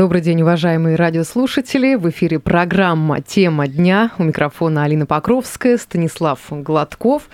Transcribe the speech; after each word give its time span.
Добрый 0.00 0.22
день, 0.22 0.40
уважаемые 0.40 0.96
радиослушатели. 0.96 1.94
В 1.94 2.08
эфире 2.08 2.38
программа 2.38 3.20
«Тема 3.20 3.68
дня». 3.68 4.12
У 4.16 4.22
микрофона 4.22 4.84
Алина 4.84 5.04
Покровская, 5.04 5.76
Станислав 5.76 6.40
Гладков. 6.48 7.28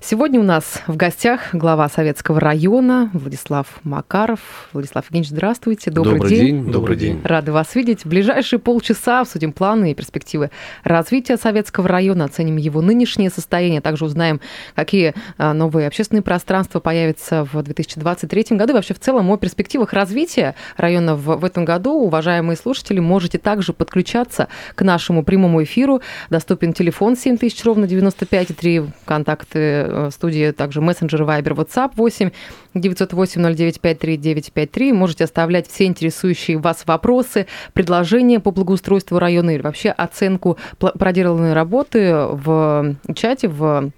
Сегодня 0.00 0.40
у 0.40 0.42
нас 0.42 0.80
в 0.86 0.96
гостях 0.96 1.50
глава 1.52 1.90
Советского 1.90 2.40
района 2.40 3.10
Владислав 3.12 3.66
Макаров. 3.82 4.40
Владислав 4.72 5.04
Евгеньевич, 5.04 5.28
здравствуйте. 5.28 5.90
Добрый, 5.90 6.14
Добрый 6.14 6.30
день. 6.30 6.62
день. 6.62 6.72
Добрый 6.72 6.96
день. 6.96 7.20
Рады 7.22 7.52
вас 7.52 7.74
видеть. 7.74 8.06
В 8.06 8.08
ближайшие 8.08 8.60
полчаса 8.60 9.20
обсудим 9.20 9.52
планы 9.52 9.90
и 9.90 9.94
перспективы 9.94 10.50
развития 10.84 11.36
Советского 11.36 11.86
района, 11.86 12.24
оценим 12.24 12.56
его 12.56 12.80
нынешнее 12.80 13.28
состояние, 13.28 13.82
также 13.82 14.06
узнаем, 14.06 14.40
какие 14.74 15.12
а, 15.36 15.52
новые 15.52 15.86
общественные 15.86 16.22
пространства 16.22 16.80
появятся 16.80 17.46
в 17.52 17.62
2023 17.62 18.56
году 18.56 18.72
и 18.72 18.76
вообще 18.76 18.94
в 18.94 19.00
целом 19.00 19.30
о 19.30 19.36
перспективах 19.36 19.92
развития 19.92 20.54
района 20.78 21.14
в, 21.14 21.36
в 21.36 21.44
этом 21.44 21.66
году 21.66 22.05
уважаемые 22.06 22.56
слушатели, 22.56 23.00
можете 23.00 23.38
также 23.38 23.72
подключаться 23.72 24.48
к 24.74 24.82
нашему 24.82 25.24
прямому 25.24 25.62
эфиру. 25.62 26.00
Доступен 26.30 26.72
телефон 26.72 27.16
7000 27.16 27.64
ровно 27.64 27.84
95,3, 27.84 28.90
контакты 29.04 29.58
э, 29.58 30.10
студии, 30.12 30.50
также 30.52 30.80
мессенджеры 30.80 31.24
Viber, 31.24 31.54
WhatsApp 31.54 31.92
8 31.94 32.30
908 32.74 33.42
0953 33.42 34.16
953. 34.16 34.92
Можете 34.92 35.24
оставлять 35.24 35.68
все 35.68 35.84
интересующие 35.84 36.58
вас 36.58 36.84
вопросы, 36.86 37.46
предложения 37.72 38.40
по 38.40 38.50
благоустройству 38.50 39.18
района 39.18 39.50
или 39.50 39.62
вообще 39.62 39.90
оценку 39.90 40.58
проделанной 40.78 41.52
работы 41.52 42.14
в 42.14 42.96
чате, 43.14 43.48
в 43.48 43.90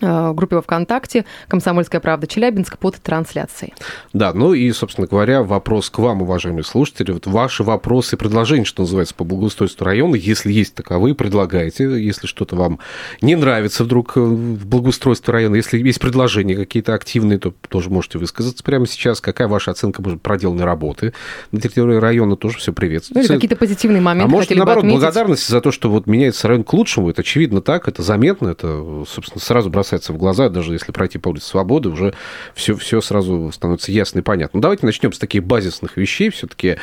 в 0.00 0.32
группе 0.34 0.56
во 0.56 0.62
ВКонтакте 0.62 1.24
«Комсомольская 1.48 2.00
правда 2.00 2.26
Челябинск» 2.26 2.78
под 2.78 2.96
трансляцией. 2.96 3.72
Да, 4.12 4.32
ну 4.34 4.52
и, 4.52 4.70
собственно 4.72 5.06
говоря, 5.06 5.42
вопрос 5.42 5.88
к 5.88 5.98
вам, 5.98 6.22
уважаемые 6.22 6.64
слушатели. 6.64 7.12
Вот 7.12 7.26
ваши 7.26 7.62
вопросы 7.62 8.16
и 8.16 8.18
предложения, 8.18 8.64
что 8.64 8.82
называется, 8.82 9.14
по 9.14 9.24
благоустройству 9.24 9.84
района, 9.84 10.16
если 10.16 10.52
есть 10.52 10.74
таковые, 10.74 11.14
предлагайте. 11.14 11.84
Если 11.84 12.26
что-то 12.26 12.56
вам 12.56 12.78
не 13.22 13.36
нравится 13.36 13.84
вдруг 13.84 14.16
э, 14.16 14.20
в 14.20 14.66
благоустройстве 14.66 15.32
района, 15.32 15.56
если 15.56 15.78
есть 15.78 16.00
предложения 16.00 16.56
какие-то 16.56 16.94
активные, 16.94 17.38
то 17.38 17.54
тоже 17.68 17.88
можете 17.88 18.18
высказаться 18.18 18.62
прямо 18.62 18.86
сейчас. 18.86 19.20
Какая 19.22 19.48
ваша 19.48 19.70
оценка 19.70 20.02
может, 20.02 20.20
проделанной 20.20 20.64
работы 20.64 21.14
на 21.52 21.60
территории 21.60 21.96
района, 21.96 22.36
тоже 22.36 22.58
все 22.58 22.72
приветствуется. 22.72 23.32
Ну 23.32 23.34
или 23.34 23.40
какие-то 23.40 23.56
позитивные 23.56 24.02
моменты 24.02 24.28
А 24.28 24.30
может, 24.30 24.50
наоборот, 24.50 24.84
благодарность 24.84 25.48
за 25.48 25.60
то, 25.62 25.70
что 25.70 25.90
вот 25.90 26.06
меняется 26.06 26.48
район 26.48 26.64
к 26.64 26.72
лучшему, 26.74 27.08
это 27.08 27.22
очевидно 27.22 27.62
так, 27.62 27.88
это 27.88 28.02
заметно, 28.02 28.48
это, 28.48 29.04
собственно, 29.08 29.40
сразу 29.40 29.70
бросается 29.70 29.85
бросается 29.86 30.12
в 30.12 30.16
глаза, 30.16 30.48
даже 30.48 30.72
если 30.72 30.90
пройти 30.90 31.18
по 31.18 31.28
улице 31.28 31.46
Свободы, 31.46 31.90
уже 31.90 32.12
все, 32.54 32.74
все 32.74 33.00
сразу 33.00 33.52
становится 33.52 33.92
ясно 33.92 34.18
и 34.18 34.22
понятно. 34.22 34.58
Ну, 34.58 34.60
давайте 34.60 34.84
начнем 34.84 35.12
с 35.12 35.18
таких 35.18 35.44
базисных 35.44 35.96
вещей, 35.96 36.30
все-таки 36.30 36.78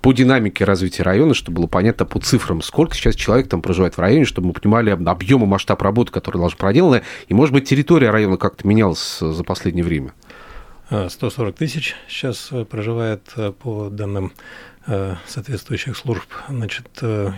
по 0.00 0.12
динамике 0.12 0.64
развития 0.64 1.04
района, 1.04 1.34
чтобы 1.34 1.58
было 1.58 1.66
понятно 1.68 2.04
по 2.04 2.18
цифрам, 2.18 2.60
сколько 2.62 2.96
сейчас 2.96 3.14
человек 3.14 3.48
там 3.48 3.62
проживает 3.62 3.96
в 3.96 4.00
районе, 4.00 4.24
чтобы 4.24 4.48
мы 4.48 4.52
понимали 4.54 4.90
объем 4.90 5.44
и 5.44 5.46
масштаб 5.46 5.80
работы, 5.82 6.10
который 6.10 6.38
должна 6.38 6.56
проделана, 6.56 7.02
и, 7.28 7.34
может 7.34 7.54
быть, 7.54 7.68
территория 7.68 8.10
района 8.10 8.36
как-то 8.36 8.66
менялась 8.66 9.18
за 9.20 9.44
последнее 9.44 9.84
время. 9.84 10.12
140 10.90 11.54
тысяч 11.54 11.94
сейчас 12.08 12.48
э, 12.50 12.64
проживает 12.64 13.22
э, 13.36 13.52
по 13.52 13.90
данным 13.90 14.32
э, 14.86 15.16
соответствующих 15.26 15.96
служб. 15.96 16.24
Значит, 16.48 16.88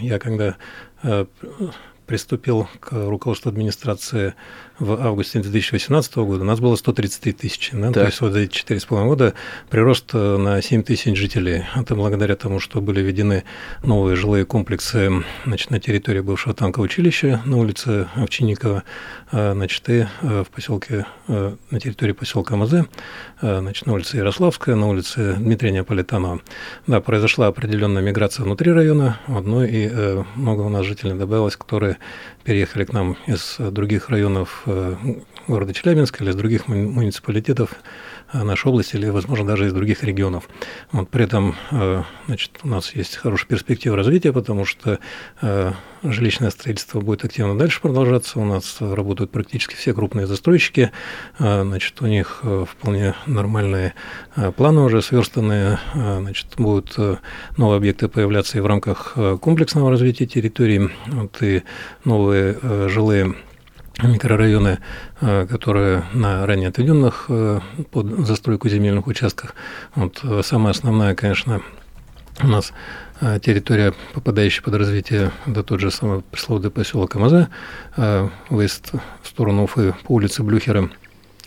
я 0.01 0.19
когда 0.21 0.57
приступил 2.11 2.69
к 2.81 2.91
руководству 2.91 3.51
администрации 3.51 4.35
в 4.81 4.95
августе 4.95 5.41
2018 5.41 6.17
года, 6.17 6.43
у 6.43 6.47
нас 6.47 6.59
было 6.59 6.75
133 6.75 7.33
тысячи. 7.33 7.77
Да? 7.77 7.93
То 7.93 8.07
есть 8.07 8.21
вот 8.21 8.33
за 8.33 8.41
эти 8.41 8.65
4,5 8.65 9.07
года 9.07 9.35
прирост 9.69 10.11
э, 10.15 10.37
на 10.39 10.61
7 10.63 10.83
тысяч 10.83 11.17
жителей. 11.17 11.65
Это 11.77 11.95
благодаря 11.95 12.35
тому, 12.35 12.61
что 12.61 12.81
были 12.81 13.01
введены 13.03 13.45
новые 13.85 14.17
жилые 14.17 14.47
комплексы 14.47 15.23
значит, 15.45 15.71
на 15.71 15.81
территории 15.81 16.21
бывшего 16.21 16.55
танкового 16.55 16.87
училища 16.87 17.43
на 17.45 17.59
улице 17.59 18.09
Овчинникова, 18.15 18.83
э, 19.33 19.53
значит, 19.53 19.89
и 19.91 20.07
э, 20.23 20.45
в 20.45 20.51
поселке, 20.51 21.07
на 21.29 21.79
территории 21.79 22.13
поселка 22.13 22.57
Мазе, 22.57 22.87
значит, 23.41 23.87
на 23.87 23.93
улице 23.93 24.17
Ярославская, 24.17 24.75
на 24.75 24.89
улице 24.89 25.35
Дмитрия 25.39 25.71
Неаполитанова. 25.71 26.41
Да, 26.87 27.01
произошла 27.01 27.47
определенная 27.47 28.03
миграция 28.03 28.45
внутри 28.45 28.73
района, 28.73 29.21
ну 29.29 29.63
и 29.63 29.89
много 30.35 30.63
у 30.63 30.69
нас 30.69 30.85
жителей 30.87 31.15
добавилось, 31.15 31.57
которые 31.57 31.99
переехали 32.43 32.85
к 32.85 32.93
нам 32.93 33.17
из 33.27 33.57
других 33.59 34.09
районов 34.09 34.67
города 35.47 35.75
Челябинска 35.75 36.23
или 36.23 36.31
из 36.31 36.37
других 36.37 36.69
муниципалитетов 36.69 37.71
э, 38.33 38.43
нашей 38.43 38.69
области 38.69 38.97
или, 38.97 39.09
возможно, 39.09 39.47
даже 39.47 39.67
из 39.67 39.73
других 39.73 40.05
регионов. 40.05 40.49
Вот, 40.93 41.09
при 41.11 41.25
этом 41.25 41.57
э, 41.71 42.03
значит, 42.27 42.53
у 42.63 42.69
нас 42.69 42.95
есть 42.95 43.17
хорошая 43.17 43.49
перспектива 43.49 43.97
развития, 43.97 44.33
потому 44.33 44.65
что 44.65 44.99
жилищное 46.03 46.51
строительство 46.51 47.01
будет 47.01 47.25
активно 47.25 47.59
дальше 47.59 47.81
продолжаться. 47.81 48.39
У 48.39 48.45
нас 48.45 48.77
работают 48.81 49.31
практически 49.31 49.75
все 49.75 49.93
крупные 49.93 50.27
застройщики. 50.27 50.93
Значит, 51.39 52.01
у 52.01 52.07
них 52.07 52.43
вполне 52.43 53.15
нормальные 53.27 53.95
планы 54.57 54.81
уже 54.81 55.03
сверстанные. 55.03 55.79
Значит, 55.95 56.47
будут 56.57 56.97
новые 57.57 57.77
объекты 57.77 58.09
появляться 58.09 58.59
и 58.59 58.61
в 58.61 58.67
рамках 58.67 59.17
комплексного 59.41 59.91
развития 59.91 60.27
территории. 60.27 60.91
Вот, 61.07 61.43
и 61.43 61.63
новые 62.05 62.89
жилые 62.89 63.35
микрорайоны, 64.03 64.79
э, 65.21 65.47
которые 65.47 66.05
на 66.13 66.47
ранее 66.47 66.69
отведенных 66.69 67.27
э, 67.29 67.61
под 67.91 68.27
застройку 68.27 68.69
земельных 68.69 69.07
участках. 69.07 69.55
Вот 69.95 70.21
э, 70.23 70.43
самая 70.45 70.73
основная, 70.73 71.15
конечно, 71.15 71.63
у 72.43 72.47
нас 72.47 72.73
территория, 73.43 73.93
попадающая 74.15 74.63
под 74.63 74.75
развитие, 74.77 75.31
это 75.45 75.63
тот 75.63 75.81
же 75.81 75.91
самый 75.91 76.23
пресловутый 76.23 76.71
поселок 76.71 77.15
Амаза, 77.15 77.51
выезд 78.49 78.93
в 79.23 79.29
сторону 79.29 79.65
Уфы 79.65 79.95
по 80.05 80.13
улице 80.13 80.43
Блюхера– 80.43 80.89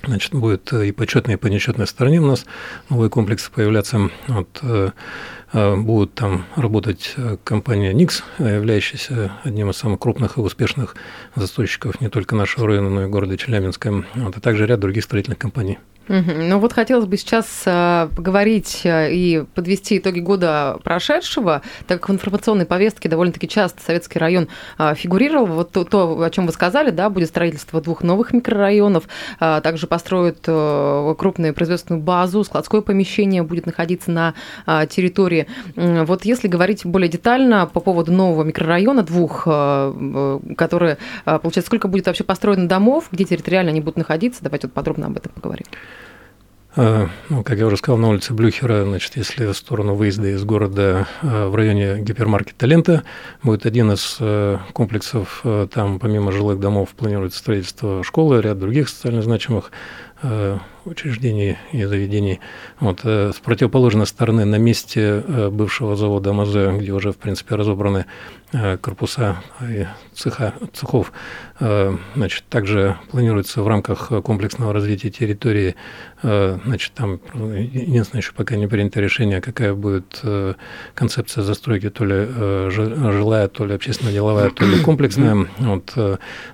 Значит, 0.06 0.34
будет 0.34 0.74
и 0.74 0.91
по 0.91 1.08
четной, 1.08 1.35
и 1.35 1.38
по 1.38 1.47
нечетной 1.47 1.88
стороне 1.88 2.20
у 2.20 2.28
нас 2.28 2.46
новые 2.90 3.09
комплексы 3.09 3.50
появляться. 3.50 4.09
Вот, 4.28 4.62
будут 5.53 6.16
там 6.16 6.46
работать 6.56 7.16
компания 7.44 7.94
Nix, 7.94 8.24
являющаяся 8.40 9.34
одним 9.44 9.69
из 9.69 9.78
самых 9.78 10.00
крупных 10.00 10.38
и 10.38 10.41
успешных 10.41 10.96
застройщиков 11.36 12.02
не 12.02 12.09
только 12.09 12.36
нашего 12.36 12.68
района, 12.68 12.90
но 12.90 13.03
и 13.03 13.08
города 13.08 13.38
Челябинска, 13.38 14.03
а 14.16 14.31
также 14.40 14.66
ряд 14.66 14.80
других 14.80 15.03
строительных 15.03 15.38
компаний. 15.38 15.78
Ну 16.09 16.59
вот 16.59 16.74
хотелось 16.74 17.06
бы 17.06 17.16
сейчас 17.16 17.64
э, 17.66 18.09
поговорить 18.14 18.81
э, 18.84 19.14
и 19.14 19.46
подвести 19.56 20.00
итоги 20.00 20.19
года 20.19 20.78
прошедшего, 20.84 21.62
так 21.88 22.02
как 22.02 22.09
в 22.09 22.12
информационной 22.12 22.66
повестке 22.66 23.08
довольно-таки 23.08 23.47
часто 23.47 23.81
Советский 23.81 24.20
район 24.20 24.50
э, 24.78 24.96
фигурировал. 24.96 25.46
Вот 25.46 25.72
то, 25.72 25.85
то, 25.85 26.22
о 26.22 26.30
чем 26.30 26.46
вы 26.46 26.52
сказали, 26.52 26.90
да, 26.90 27.09
будет 27.09 27.30
строительство 27.30 27.80
двух 27.80 28.03
новых 28.03 28.34
микрорайонов, 28.34 29.06
также 29.40 29.88
построят 29.88 30.40
крупную 30.41 31.53
производственную 31.53 32.03
базу, 32.03 32.44
складское 32.44 32.81
помещение 32.81 33.44
будет 33.44 33.66
находиться 33.66 34.12
на 34.12 34.34
территории. 34.88 35.42
Вот 35.75 36.25
если 36.25 36.47
говорить 36.47 36.85
более 36.85 37.09
детально 37.09 37.65
по 37.65 37.79
поводу 37.79 38.11
нового 38.11 38.43
микрорайона, 38.43 39.03
двух, 39.03 39.43
которые, 39.43 40.97
получается, 41.25 41.67
сколько 41.67 41.87
будет 41.87 42.07
вообще 42.07 42.23
построено 42.23 42.67
домов, 42.67 43.09
где 43.11 43.23
территориально 43.23 43.71
они 43.71 43.81
будут 43.81 43.97
находиться, 43.97 44.43
давайте 44.43 44.67
вот 44.67 44.73
подробно 44.73 45.07
об 45.07 45.17
этом 45.17 45.31
поговорим. 45.33 45.65
Ну, 46.75 47.43
как 47.43 47.59
я 47.59 47.67
уже 47.67 47.77
сказал, 47.77 47.99
на 47.99 48.09
улице 48.09 48.33
Блюхера, 48.33 48.83
значит, 48.83 49.15
если 49.15 49.45
в 49.45 49.53
сторону 49.53 49.93
выезда 49.93 50.29
из 50.29 50.43
города 50.43 51.07
в 51.22 51.53
районе 51.53 51.99
гипермаркета 51.99 52.66
«Лента», 52.66 53.03
будет 53.43 53.67
один 53.67 53.91
из 53.91 54.17
комплексов, 54.73 55.46
там 55.72 55.99
помимо 55.99 56.31
жилых 56.31 56.59
домов 56.59 56.89
планируется 56.97 57.37
строительство 57.37 58.03
школы, 58.03 58.41
ряд 58.41 58.57
других 58.57 58.89
социально 58.89 59.22
значимых 59.22 59.72
учреждений 60.85 61.58
и 61.72 61.84
заведений. 61.85 62.40
Вот, 62.79 63.02
с 63.03 63.35
противоположной 63.43 64.05
стороны, 64.08 64.46
на 64.46 64.58
месте 64.58 65.23
бывшего 65.52 65.96
завода 65.96 66.31
АМЗ, 66.31 66.81
где 66.81 66.91
уже, 66.91 67.11
в 67.11 67.17
принципе, 67.17 67.55
разобраны 67.55 68.05
корпуса 68.81 69.37
и 69.61 69.87
цеха, 70.14 70.53
цехов, 70.73 71.11
значит, 71.59 72.43
также 72.49 72.97
планируется 73.11 73.61
в 73.61 73.67
рамках 73.67 74.11
комплексного 74.23 74.73
развития 74.73 75.09
территории 75.09 75.75
Э, 76.23 76.58
значит, 76.64 76.93
там 76.93 77.20
единственное, 77.34 78.22
еще 78.22 78.31
пока 78.31 78.55
не 78.55 78.66
принято 78.67 79.02
решение, 79.02 79.41
какая 79.41 79.73
будет 79.73 80.22
э, 80.23 80.53
концепция 80.96 81.43
застройки, 81.43 81.90
то 81.90 82.05
ли 82.05 82.16
э, 82.16 82.70
жилая, 82.72 83.49
то 83.49 83.66
ли 83.66 83.75
общественно-деловая, 83.75 84.49
то 84.52 84.66
ли 84.66 84.79
комплексная. 84.79 85.47
Вот, 85.59 85.93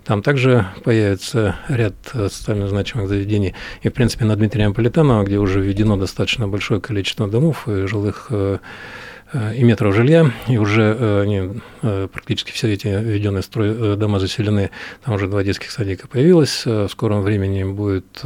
там 0.03 0.23
также 0.23 0.65
появится 0.83 1.55
ряд 1.67 1.93
социально 2.11 2.67
значимых 2.67 3.07
заведений. 3.07 3.53
И, 3.81 3.89
в 3.89 3.93
принципе, 3.93 4.25
на 4.25 4.35
Дмитрия 4.35 4.67
Наполитанова, 4.67 5.23
где 5.23 5.37
уже 5.37 5.61
введено 5.61 5.97
достаточно 5.97 6.47
большое 6.47 6.81
количество 6.81 7.27
домов 7.27 7.67
и 7.67 7.85
жилых 7.87 8.31
и 8.31 9.63
метров 9.63 9.93
жилья, 9.93 10.31
и 10.47 10.57
уже 10.57 11.21
они, 11.21 11.61
практически 11.81 12.51
все 12.51 12.73
эти 12.73 12.87
введенные 12.87 13.43
строй, 13.43 13.95
дома 13.95 14.19
заселены, 14.19 14.71
там 15.05 15.13
уже 15.13 15.27
два 15.27 15.43
детских 15.43 15.69
садика 15.69 16.07
появилось, 16.07 16.65
в 16.65 16.87
скором 16.87 17.21
времени 17.21 17.63
будет 17.63 18.23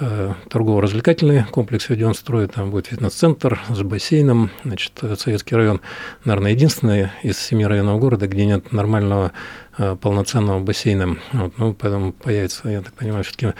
Э, 0.00 0.34
торгово-развлекательный 0.48 1.44
комплекс 1.44 1.88
введен 1.88 2.12
в 2.12 2.16
строй, 2.16 2.46
там 2.46 2.70
будет 2.70 2.86
фитнес-центр 2.86 3.60
с 3.68 3.82
бассейном, 3.82 4.50
значит, 4.64 4.92
Советский 5.18 5.56
район, 5.56 5.80
наверное, 6.24 6.52
единственный 6.52 7.08
из 7.24 7.36
семи 7.38 7.66
районов 7.66 7.98
города, 7.98 8.28
где 8.28 8.46
нет 8.46 8.70
нормального 8.70 9.32
Э, 9.32 9.67
полноценного 10.00 10.60
бассейна. 10.60 11.16
Вот, 11.32 11.52
ну, 11.56 11.72
поэтому 11.72 12.12
появится, 12.12 12.68
я 12.68 12.82
так 12.82 12.92
понимаю, 12.94 13.22
все-таки 13.22 13.54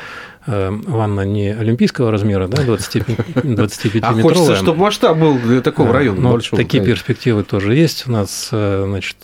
э, 0.47 0.71
ванна 0.71 1.21
не 1.21 1.51
олимпийского 1.51 2.11
размера, 2.11 2.49
да, 2.49 2.65
25-метровая. 2.65 4.01
А 4.03 4.23
хочется, 4.23 4.57
чтобы 4.57 4.81
масштаб 4.81 5.17
был 5.17 5.39
для 5.39 5.61
такого 5.61 5.93
района 5.93 6.21
Но 6.21 6.31
большого. 6.33 6.61
Такие 6.61 6.85
перспективы 6.85 7.45
тоже 7.45 7.75
есть. 7.75 8.09
У 8.09 8.11
нас, 8.11 8.49
э, 8.53 8.85
значит, 8.87 9.19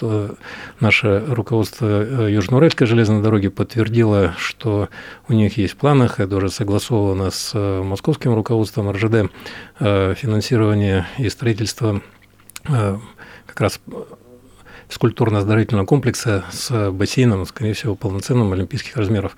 наше 0.81 1.25
руководство 1.27 2.27
Южноуральской 2.29 2.87
железной 2.87 3.23
дороги 3.23 3.49
подтвердило, 3.49 4.35
что 4.39 4.89
у 5.29 5.33
них 5.33 5.59
есть 5.59 5.75
в 5.75 5.77
планах, 5.77 6.21
это 6.21 6.37
уже 6.37 6.49
согласовано 6.51 7.31
с 7.31 7.55
московским 7.59 8.35
руководством 8.35 8.91
РЖД, 8.91 9.31
финансирование 9.79 11.07
и 11.19 11.29
строительство 11.29 12.01
как 12.63 13.61
раз 13.61 13.81
скульптурно-оздоровительного 14.89 15.87
комплекса 15.87 16.45
с 16.51 16.91
бассейном, 16.91 17.47
скорее 17.47 17.75
всего, 17.75 17.95
полноценным 17.95 18.53
олимпийских 18.53 18.97
размеров. 18.97 19.37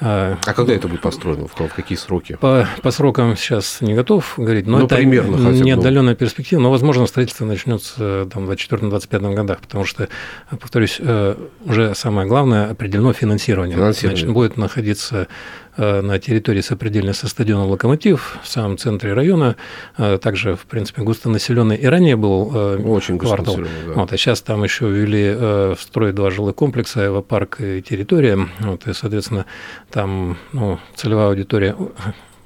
А, 0.00 0.38
а 0.44 0.54
когда 0.54 0.74
это 0.74 0.88
будет 0.88 1.02
построено? 1.02 1.46
В 1.46 1.54
какие 1.54 1.96
сроки? 1.96 2.36
По, 2.40 2.68
по 2.82 2.90
срокам 2.90 3.36
сейчас 3.36 3.80
не 3.80 3.94
готов 3.94 4.34
говорить, 4.36 4.66
но 4.66 4.78
ну, 4.78 4.86
это 4.86 4.96
примерно 4.96 5.50
не 5.50 5.70
отдаленная 5.70 6.14
перспектива, 6.16 6.60
но, 6.60 6.70
возможно, 6.70 7.06
строительство 7.06 7.44
начнется 7.44 8.28
там, 8.32 8.46
в 8.46 8.50
2024-2025 8.50 9.34
годах, 9.34 9.60
потому 9.60 9.84
что, 9.84 10.08
повторюсь, 10.50 10.96
э, 10.98 11.36
уже 11.64 11.94
самое 11.94 12.26
главное 12.26 12.70
определено 12.70 13.12
финансирование. 13.12 13.76
финансирование. 13.76 14.18
Значит, 14.18 14.34
будет 14.34 14.56
находиться 14.56 15.28
на 15.76 16.18
территории 16.18 16.60
сопредельной 16.60 17.14
со 17.14 17.28
стадионом 17.28 17.68
«Локомотив» 17.68 18.38
в 18.42 18.48
самом 18.48 18.78
центре 18.78 19.12
района. 19.12 19.56
Э, 19.96 20.18
также, 20.18 20.54
в 20.54 20.66
принципе, 20.66 21.02
густонаселенный 21.02 21.76
и 21.76 21.86
ранее 21.86 22.16
был 22.16 22.50
э, 22.54 22.76
Очень 22.78 23.18
квартал. 23.18 23.56
Да. 23.56 23.92
Вот, 23.94 24.12
а 24.12 24.16
сейчас 24.16 24.40
там 24.42 24.64
еще 24.64 24.88
ввели 24.88 25.34
в 25.34 25.78
строй 25.80 26.12
два 26.12 26.30
жилых 26.30 26.54
комплекса, 26.54 27.06
эвопарк 27.06 27.60
и 27.60 27.82
территория. 27.82 28.48
Вот, 28.60 28.86
и, 28.86 28.92
соответственно, 28.92 29.46
там 29.90 30.36
ну, 30.52 30.78
целевая 30.94 31.28
аудитория 31.28 31.76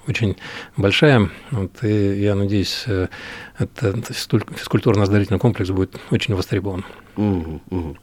очень 0.07 0.37
большая. 0.77 1.29
Вот, 1.51 1.85
и 1.85 2.21
я 2.21 2.35
надеюсь, 2.35 2.87
этот 3.59 4.11
физкультурно-оздоровительный 4.11 5.39
комплекс 5.39 5.71
будет 5.71 5.97
очень 6.11 6.35
востребован. 6.35 6.85
Угу, 7.17 7.61
угу. 7.71 7.97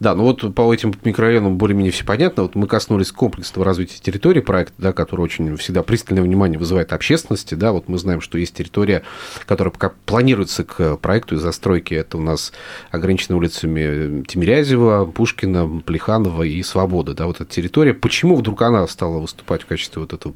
Да, 0.00 0.16
ну 0.16 0.24
вот 0.24 0.52
по 0.52 0.74
этим 0.74 0.92
микрорайонам 1.04 1.58
более-менее 1.58 1.92
все 1.92 2.04
понятно. 2.04 2.42
Вот 2.44 2.56
мы 2.56 2.66
коснулись 2.66 3.12
комплексного 3.12 3.64
развития 3.64 4.00
территории 4.00 4.40
проекта, 4.40 4.74
да, 4.78 4.92
который 4.92 5.20
очень 5.20 5.56
всегда 5.56 5.84
пристальное 5.84 6.24
внимание 6.24 6.58
вызывает 6.58 6.92
общественности. 6.92 7.54
Да, 7.54 7.70
вот 7.70 7.88
мы 7.88 7.98
знаем, 7.98 8.20
что 8.20 8.36
есть 8.36 8.54
территория, 8.54 9.02
которая 9.46 9.70
пока 9.70 9.92
планируется 10.06 10.64
к 10.64 10.96
проекту 10.96 11.36
и 11.36 11.38
застройке. 11.38 11.94
Это 11.96 12.18
у 12.18 12.20
нас 12.20 12.52
ограничена 12.90 13.36
улицами 13.36 14.24
Тимирязева, 14.24 15.04
Пушкина, 15.04 15.80
Плеханова 15.86 16.42
и 16.42 16.60
Свободы. 16.64 17.14
Да, 17.14 17.26
вот 17.26 17.40
эта 17.40 17.50
территория. 17.50 17.94
Почему 17.94 18.34
вдруг 18.34 18.62
она 18.62 18.86
стала 18.88 19.18
выступать 19.18 19.62
в 19.62 19.66
качестве 19.66 20.02
вот 20.02 20.12
этого 20.12 20.34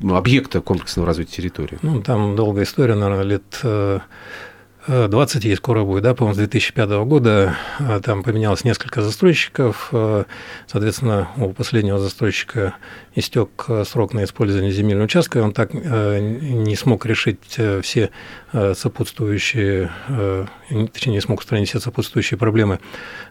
объекта 0.00 0.60
комплексного 0.60 1.06
развития 1.06 1.36
территории? 1.36 1.78
Ну, 1.82 2.00
там 2.00 2.36
долгая 2.36 2.64
история, 2.64 2.94
наверное, 2.94 3.24
лет 3.24 3.60
э, 3.64 3.79
20 4.86 5.44
ей 5.44 5.56
скоро 5.56 5.84
будет, 5.84 6.02
да, 6.02 6.14
по-моему, 6.14 6.34
с 6.34 6.38
2005 6.38 6.88
года. 7.04 7.56
А, 7.78 8.00
там 8.00 8.22
поменялось 8.22 8.64
несколько 8.64 9.02
застройщиков, 9.02 9.90
а, 9.92 10.24
соответственно, 10.66 11.28
у 11.36 11.52
последнего 11.52 11.98
застройщика 11.98 12.74
истек 13.14 13.64
э, 13.68 13.84
срок 13.84 14.14
на 14.14 14.24
использование 14.24 14.70
земельного 14.70 15.06
участка, 15.06 15.40
и 15.40 15.42
он 15.42 15.52
так 15.52 15.70
э, 15.72 16.20
не 16.20 16.76
смог 16.76 17.06
решить 17.06 17.38
э, 17.56 17.80
все 17.82 18.10
сопутствующие, 18.52 19.92
точнее, 20.92 21.12
не 21.12 21.20
смог 21.20 21.38
устранить 21.38 21.68
все 21.68 21.78
сопутствующие 21.78 22.36
проблемы. 22.36 22.80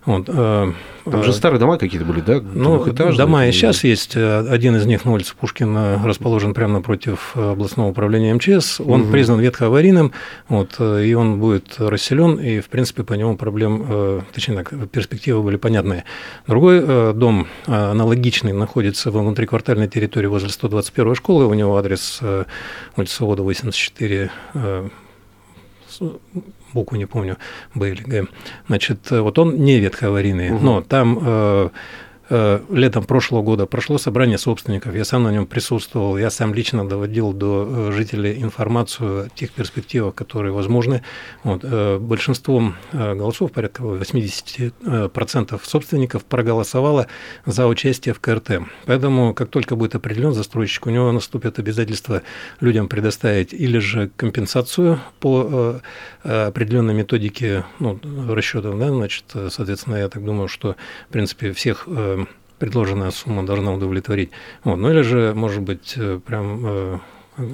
Вот. 0.05 0.27
Там 0.27 0.75
же 1.03 1.33
старые 1.33 1.59
дома 1.59 1.77
какие-то 1.77 2.05
были, 2.05 2.21
да? 2.21 2.39
Ну, 2.39 2.85
дома 2.85 3.45
и 3.45 3.51
сейчас 3.51 3.83
есть. 3.83 4.15
Один 4.15 4.77
из 4.77 4.85
них 4.85 5.03
на 5.03 5.11
улице 5.11 5.33
Пушкина 5.37 6.01
расположен 6.05 6.53
прямо 6.53 6.75
напротив 6.75 7.35
областного 7.35 7.89
управления 7.89 8.33
МЧС. 8.33 8.79
Он 8.79 9.01
угу. 9.01 9.11
признан 9.11 9.41
ветхоаварийным, 9.41 10.13
вот, 10.47 10.79
и 10.79 11.13
он 11.13 11.41
будет 11.41 11.75
расселен, 11.77 12.39
и, 12.39 12.61
в 12.61 12.69
принципе, 12.69 13.03
по 13.03 13.11
нему 13.11 13.35
проблем, 13.35 14.23
точнее, 14.33 14.63
так, 14.63 14.89
перспективы 14.89 15.43
были 15.43 15.57
понятные. 15.57 16.05
Другой 16.47 17.13
дом 17.13 17.47
аналогичный 17.65 18.53
находится 18.53 19.11
внутри 19.11 19.47
квартала 19.47 19.68
квартальной 19.69 19.87
территории 19.87 20.25
возле 20.25 20.49
121 20.49 21.13
школы. 21.13 21.45
У 21.45 21.53
него 21.53 21.77
адрес 21.77 22.19
э, 22.21 22.45
улица 22.97 23.23
Вода, 23.23 23.43
84, 23.43 24.31
э, 24.55 24.89
букву 26.73 26.97
не 26.97 27.05
помню, 27.05 27.37
Б 27.75 27.91
или 27.91 28.01
Г. 28.01 28.25
Значит, 28.67 29.11
э, 29.11 29.21
вот 29.21 29.37
он 29.37 29.57
не 29.57 29.79
ветхоаварийный, 29.79 30.53
угу. 30.53 30.65
но 30.65 30.81
там 30.81 31.71
летом 32.29 33.03
прошлого 33.05 33.41
года 33.41 33.65
прошло 33.65 33.97
собрание 33.97 34.37
собственников, 34.37 34.95
я 34.95 35.03
сам 35.03 35.23
на 35.23 35.31
нем 35.31 35.47
присутствовал, 35.47 36.17
я 36.17 36.29
сам 36.29 36.53
лично 36.53 36.87
доводил 36.87 37.33
до 37.33 37.67
э, 37.67 37.91
жителей 37.91 38.41
информацию 38.41 39.25
о 39.25 39.29
тех 39.29 39.51
перспективах, 39.51 40.13
которые 40.15 40.53
возможны. 40.53 41.01
Вот, 41.43 41.61
э, 41.63 41.97
большинством 41.97 42.75
голосов, 42.93 43.51
порядка 43.51 43.83
80% 43.83 45.59
собственников 45.63 46.23
проголосовало 46.25 47.07
за 47.45 47.67
участие 47.67 48.13
в 48.13 48.19
КРТ. 48.19 48.61
Поэтому, 48.85 49.33
как 49.33 49.49
только 49.49 49.75
будет 49.75 49.95
определен 49.95 50.33
застройщик, 50.33 50.85
у 50.85 50.89
него 50.89 51.11
наступит 51.11 51.59
обязательство 51.59 52.21
людям 52.59 52.87
предоставить 52.87 53.53
или 53.53 53.79
же 53.79 54.11
компенсацию 54.15 54.99
по 55.19 55.81
определенной 56.23 56.93
методике 56.93 57.65
ну, 57.79 57.99
расчетов, 58.29 58.77
да, 58.77 58.89
значит, 58.89 59.25
соответственно, 59.49 59.95
я 59.95 60.09
так 60.09 60.23
думаю, 60.23 60.47
что, 60.47 60.75
в 61.09 61.13
принципе, 61.13 61.53
всех 61.53 61.87
предложенная 62.59 63.11
сумма 63.11 63.45
должна 63.45 63.73
удовлетворить. 63.73 64.31
Вот. 64.63 64.75
Ну 64.75 64.91
или 64.91 65.01
же, 65.01 65.33
может 65.33 65.61
быть, 65.61 65.93
э, 65.95 66.19
прям 66.23 66.61
э, 66.65 66.97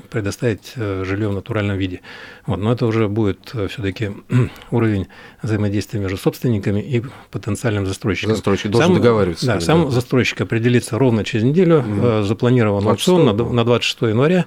предоставить 0.10 0.74
э, 0.76 1.04
жилье 1.06 1.30
в 1.30 1.34
натуральном 1.34 1.78
виде. 1.78 2.02
Вот, 2.48 2.58
но 2.58 2.72
это 2.72 2.86
уже 2.86 3.08
будет 3.08 3.54
все-таки 3.70 4.12
уровень 4.72 5.08
взаимодействия 5.42 6.00
между 6.00 6.18
собственниками 6.18 6.82
и 6.82 7.04
потенциальным 7.32 7.86
застройщиком. 7.86 8.36
Застройщик 8.36 8.72
должен 8.72 8.94
сам, 8.94 9.02
договариваться. 9.02 9.46
Да, 9.46 9.60
сам 9.62 9.92
застройщик 9.92 10.42
определится 10.42 10.98
ровно 10.98 11.24
через 11.24 11.46
неделю. 11.46 11.84
Mm. 11.86 12.24
Запланирован 12.24 12.88
аукцион 12.88 13.26
на, 13.26 13.34
на 13.34 13.64
26 13.64 14.02
января. 14.02 14.46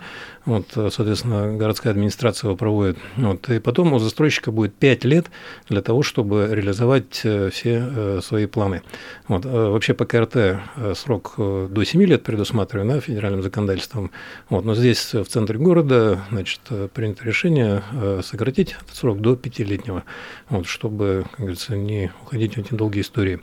Вот, 0.48 0.68
соответственно, 0.72 1.54
городская 1.58 1.92
администрация 1.92 2.48
его 2.48 2.56
проводит. 2.56 2.96
Вот, 3.18 3.50
и 3.50 3.58
потом 3.58 3.92
у 3.92 3.98
застройщика 3.98 4.50
будет 4.50 4.74
5 4.74 5.04
лет 5.04 5.26
для 5.68 5.82
того, 5.82 6.02
чтобы 6.02 6.48
реализовать 6.50 7.20
э, 7.22 7.50
все 7.52 7.86
э, 7.86 8.20
свои 8.22 8.46
планы. 8.46 8.80
Вот, 9.28 9.44
э, 9.44 9.48
вообще 9.48 9.92
по 9.92 10.06
КРТ 10.06 10.60
срок 10.96 11.34
до 11.36 11.84
7 11.84 12.02
лет 12.02 12.22
предусматриваем 12.22 12.88
да, 12.88 13.00
федеральным 13.00 13.42
законодательством. 13.42 14.10
Вот, 14.48 14.64
но 14.64 14.74
здесь 14.74 15.12
в 15.12 15.26
центре 15.26 15.58
города 15.58 16.24
значит, 16.30 16.62
принято 16.94 17.24
решение 17.24 17.82
сократить 18.22 18.74
этот 18.80 18.96
срок 18.96 19.20
до 19.20 19.36
пятилетнего, 19.36 20.04
вот, 20.48 20.66
чтобы, 20.66 21.26
как 21.30 21.40
говорится, 21.40 21.76
не 21.76 22.10
уходить 22.22 22.54
в 22.54 22.58
эти 22.58 22.72
долгие 22.72 23.02
истории. 23.02 23.40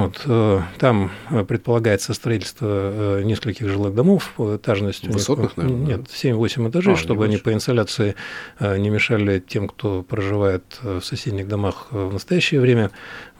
Вот, 0.00 0.22
э, 0.24 0.60
там 0.78 1.10
э, 1.30 1.44
предполагается 1.44 2.14
строительство 2.14 2.66
э, 2.66 3.22
нескольких 3.22 3.68
жилых 3.68 3.94
домов 3.94 4.32
этажностью. 4.38 5.12
Высотных, 5.12 5.56
наверное? 5.56 5.98
Нет, 5.98 6.00
7-8 6.08 6.70
этажей, 6.70 6.94
а, 6.94 6.96
чтобы 6.96 7.26
они 7.26 7.36
по 7.36 7.52
инсоляции 7.52 8.14
не 8.60 8.88
мешали 8.88 9.40
тем, 9.40 9.68
кто 9.68 10.02
проживает 10.02 10.64
в 10.82 11.02
соседних 11.02 11.48
домах 11.48 11.88
в 11.90 12.12
настоящее 12.12 12.60
время. 12.60 12.90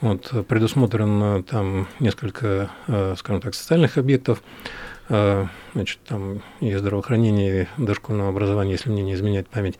Вот, 0.00 0.32
предусмотрено 0.46 1.42
там 1.42 1.88
несколько, 1.98 2.70
скажем 3.16 3.40
так, 3.40 3.54
социальных 3.54 3.96
объектов. 3.98 4.42
Значит, 5.08 5.98
там 6.06 6.42
и 6.60 6.74
здравоохранение, 6.74 7.68
и 7.78 7.82
дошкольного 7.82 8.28
образования, 8.28 8.72
если 8.72 8.90
мне 8.90 9.02
не 9.02 9.14
изменяет 9.14 9.48
память. 9.48 9.78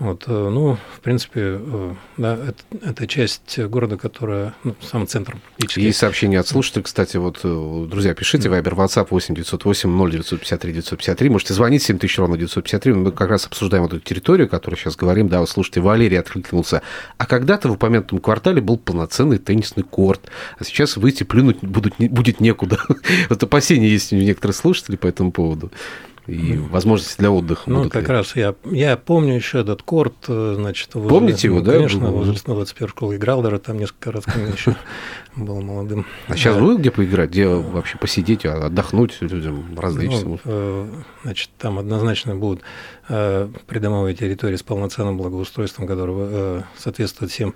Вот, 0.00 0.24
э, 0.26 0.32
ну, 0.32 0.76
в 0.96 1.00
принципе, 1.00 1.40
э, 1.60 1.94
да, 2.16 2.34
это, 2.34 2.84
это 2.84 3.06
часть 3.06 3.60
города, 3.60 3.96
которая 3.96 4.52
ну, 4.64 4.74
сам 4.80 5.06
центр 5.06 5.36
практически. 5.56 5.80
Есть 5.80 5.98
сообщение 5.98 6.40
от 6.40 6.48
слушателей, 6.48 6.82
кстати, 6.82 7.16
вот, 7.16 7.40
э, 7.44 7.86
друзья, 7.88 8.12
пишите, 8.12 8.48
Вайбер, 8.48 8.74
WhatsApp 8.74 9.06
8 9.10 9.36
908 9.36 9.88
0953 9.88 10.72
953, 10.72 11.28
можете 11.28 11.54
звонить 11.54 11.84
7000 11.84 12.18
ровно 12.18 12.36
953, 12.36 12.92
мы 12.92 13.12
как 13.12 13.30
раз 13.30 13.46
обсуждаем 13.46 13.84
вот 13.84 13.92
эту 13.92 14.02
территорию, 14.02 14.48
о 14.48 14.50
которой 14.50 14.74
сейчас 14.74 14.96
говорим, 14.96 15.28
да, 15.28 15.38
вот 15.38 15.48
слушайте, 15.48 15.80
Валерий 15.80 16.18
откликнулся, 16.18 16.82
а 17.16 17.26
когда-то 17.26 17.68
в 17.68 17.72
упомянутом 17.74 18.18
квартале 18.18 18.60
был 18.60 18.78
полноценный 18.78 19.38
теннисный 19.38 19.84
корт, 19.84 20.28
а 20.58 20.64
сейчас 20.64 20.96
выйти 20.96 21.22
плюнуть 21.22 21.58
будут, 21.62 21.94
будет 21.98 22.40
некуда. 22.40 22.80
Вот 23.28 23.42
опасения 23.42 23.88
есть 23.88 24.12
у 24.12 24.16
некоторых 24.16 24.56
слушателей 24.56 24.98
по 24.98 25.06
этому 25.06 25.30
поводу. 25.30 25.70
И 26.26 26.56
возможности 26.56 27.18
для 27.18 27.30
отдыха. 27.30 27.68
Ну, 27.68 27.90
как 27.90 28.08
ли? 28.08 28.14
раз 28.14 28.34
я, 28.36 28.54
я 28.64 28.96
помню 28.96 29.34
еще 29.34 29.60
этот 29.60 29.82
корт, 29.82 30.14
э, 30.28 30.54
значит, 30.56 30.90
Помните 30.90 31.48
его, 31.48 31.58
ну, 31.58 31.64
да? 31.64 31.72
Конечно, 31.72 32.10
возле 32.10 32.38
21 32.44 32.88
школы 32.88 33.16
играл 33.16 33.42
даже 33.42 33.58
там 33.58 33.78
несколько 33.78 34.12
раз, 34.12 34.24
когда 34.24 34.48
еще 34.48 34.76
был 35.36 35.60
молодым. 35.60 36.06
А 36.28 36.36
сейчас 36.36 36.56
будет 36.56 36.78
где 36.80 36.90
поиграть? 36.90 37.30
Где 37.30 37.48
вообще 37.48 37.98
посидеть, 37.98 38.46
отдохнуть 38.46 39.20
людям, 39.20 39.76
развлечься? 39.76 40.24
Ну, 40.24 40.40
э, 40.44 40.88
значит, 41.24 41.50
там 41.58 41.78
однозначно 41.78 42.34
будут 42.36 42.62
э, 43.08 43.48
придомовые 43.66 44.14
территории 44.14 44.56
с 44.56 44.62
полноценным 44.62 45.18
благоустройством, 45.18 45.86
которые 45.86 46.64
соответствуют 46.76 47.32
всем 47.32 47.54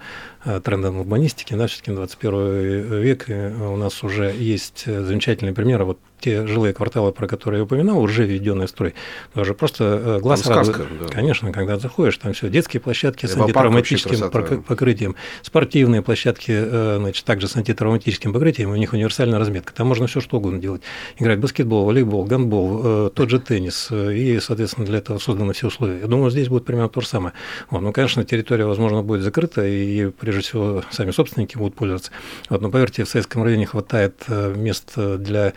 трендам 0.64 0.98
урбанистики. 0.98 1.54
Да, 1.54 1.66
все-таки 1.66 1.92
21 1.92 3.00
век, 3.00 3.26
у 3.28 3.76
нас 3.76 4.02
уже 4.04 4.34
есть 4.36 4.84
замечательные 4.84 5.54
примеры. 5.54 5.84
Вот 5.84 5.98
те 6.20 6.46
жилые 6.46 6.74
кварталы, 6.74 7.12
про 7.12 7.26
которые 7.26 7.58
я 7.58 7.64
упоминал, 7.64 8.00
уже 8.00 8.24
введенные 8.24 8.66
в 8.66 8.70
строй. 8.70 8.94
Даже 9.34 9.54
просто 9.54 9.84
э, 9.84 10.18
глаз 10.20 10.42
там 10.42 10.56
радует. 10.56 10.76
Сказка, 10.76 10.94
да. 11.00 11.08
Конечно, 11.08 11.52
когда 11.52 11.78
заходишь, 11.78 12.16
там 12.18 12.32
все 12.32 12.48
детские 12.48 12.80
площадки 12.80 13.26
с 13.26 13.36
антитравматическим 13.36 14.62
покрытием, 14.62 15.16
спортивные 15.42 16.02
площадки, 16.02 16.52
э, 16.52 16.96
значит, 16.98 17.24
также 17.24 17.48
с 17.48 17.56
антитравматическим 17.56 18.32
покрытием, 18.32 18.70
у 18.70 18.76
них 18.76 18.92
универсальная 18.92 19.38
разметка. 19.38 19.72
Там 19.72 19.86
можно 19.86 20.06
все 20.06 20.20
что 20.20 20.38
угодно 20.38 20.58
делать. 20.58 20.82
Играть 21.18 21.38
баскетбол, 21.38 21.84
волейбол, 21.84 22.24
гандбол, 22.24 22.80
э, 22.84 23.10
тот 23.14 23.30
же 23.30 23.40
теннис. 23.40 23.90
И, 23.90 24.38
соответственно, 24.40 24.86
для 24.86 24.98
этого 24.98 25.18
созданы 25.18 25.52
все 25.52 25.68
условия. 25.68 26.00
Я 26.00 26.06
думаю, 26.06 26.30
здесь 26.30 26.48
будет 26.48 26.64
примерно 26.64 26.88
то 26.88 27.00
же 27.00 27.06
самое. 27.06 27.34
Вот. 27.70 27.80
Ну, 27.80 27.92
конечно, 27.92 28.24
территория, 28.24 28.64
возможно, 28.64 29.02
будет 29.02 29.22
закрыта, 29.22 29.66
и 29.66 30.10
прежде 30.10 30.42
всего 30.42 30.82
сами 30.90 31.10
собственники 31.10 31.56
будут 31.56 31.74
пользоваться. 31.74 32.10
Вот. 32.48 32.60
Но 32.60 32.70
поверьте, 32.70 33.04
в 33.04 33.08
Советском 33.08 33.42
районе 33.42 33.66
хватает 33.66 34.24
мест 34.28 34.92
для 34.96 35.52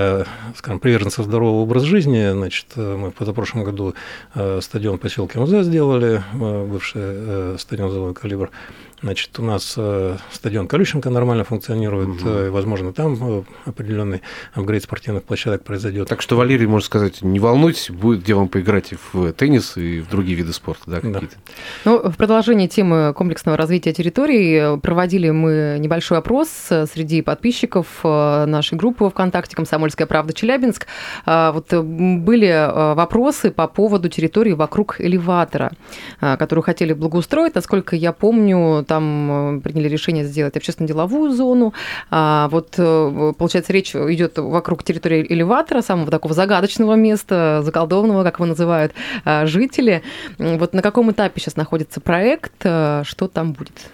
Э, 0.00 0.24
скажем, 0.56 0.80
приверженцев 0.80 1.26
здорового 1.26 1.60
образа 1.60 1.86
жизни. 1.86 2.30
Значит, 2.32 2.66
э, 2.76 2.96
мы 2.96 3.10
в 3.10 3.14
позапрошлом 3.14 3.64
году 3.64 3.94
э, 4.34 4.60
стадион 4.62 4.98
поселка 4.98 5.38
МЗ 5.40 5.66
сделали, 5.66 6.22
бывший 6.32 7.58
стадион 7.58 7.90
«Золотой 7.90 8.14
калибр». 8.14 8.50
Значит, 9.02 9.38
у 9.38 9.42
нас 9.42 9.74
э, 9.78 10.16
стадион 10.30 10.68
Колющенко 10.68 11.08
нормально 11.08 11.44
функционирует, 11.44 12.22
угу. 12.22 12.52
возможно, 12.52 12.92
там 12.92 13.16
э, 13.20 13.42
определенный 13.64 14.20
апгрейд 14.52 14.82
спортивных 14.82 15.24
площадок 15.24 15.64
произойдет. 15.64 16.06
Так 16.08 16.20
что, 16.20 16.36
Валерий, 16.36 16.66
можно 16.66 16.84
сказать, 16.84 17.22
не 17.22 17.40
волнуйтесь, 17.40 17.90
будет 17.90 18.22
где 18.22 18.34
вам 18.34 18.48
поиграть 18.48 18.92
и 18.92 18.96
в 19.12 19.32
теннис, 19.32 19.78
и 19.78 20.00
в 20.00 20.10
другие 20.10 20.36
виды 20.36 20.52
спорта, 20.52 20.82
да, 20.86 20.96
какие-то. 21.00 21.36
Да. 21.36 21.52
Ну, 21.86 22.10
в 22.10 22.16
продолжении 22.16 22.66
темы 22.66 23.14
комплексного 23.14 23.56
развития 23.56 23.94
территорий 23.94 24.78
проводили 24.80 25.30
мы 25.30 25.78
небольшой 25.78 26.18
опрос 26.18 26.48
среди 26.48 27.22
подписчиков 27.22 27.86
нашей 28.02 28.76
группы 28.76 29.08
ВКонтакте 29.08 29.56
«Комсомольская 29.56 30.06
правда 30.06 30.34
Челябинск». 30.34 30.86
Вот 31.24 31.72
были 31.72 32.94
вопросы 32.94 33.50
по 33.50 33.66
поводу 33.66 34.08
территории 34.10 34.52
вокруг 34.52 35.00
элеватора, 35.00 35.72
которую 36.20 36.62
хотели 36.62 36.92
благоустроить. 36.92 37.54
Насколько 37.54 37.96
я 37.96 38.12
помню, 38.12 38.84
там 38.90 39.58
э, 39.58 39.60
приняли 39.60 39.88
решение 39.88 40.24
сделать 40.24 40.56
общественно-деловую 40.56 41.30
зону. 41.30 41.72
А, 42.10 42.48
вот, 42.48 42.74
э, 42.76 43.32
получается, 43.38 43.72
речь 43.72 43.94
идет 43.94 44.36
вокруг 44.36 44.82
территории 44.82 45.24
элеватора, 45.32 45.80
самого 45.80 46.10
такого 46.10 46.34
загадочного 46.34 46.94
места, 46.94 47.60
заколдованного, 47.62 48.24
как 48.24 48.40
его 48.40 48.46
называют 48.46 48.92
а, 49.24 49.46
жители. 49.46 50.02
Вот 50.38 50.74
на 50.74 50.82
каком 50.82 51.12
этапе 51.12 51.40
сейчас 51.40 51.54
находится 51.54 52.00
проект, 52.00 52.52
э, 52.64 53.02
что 53.04 53.28
там 53.28 53.52
будет? 53.52 53.92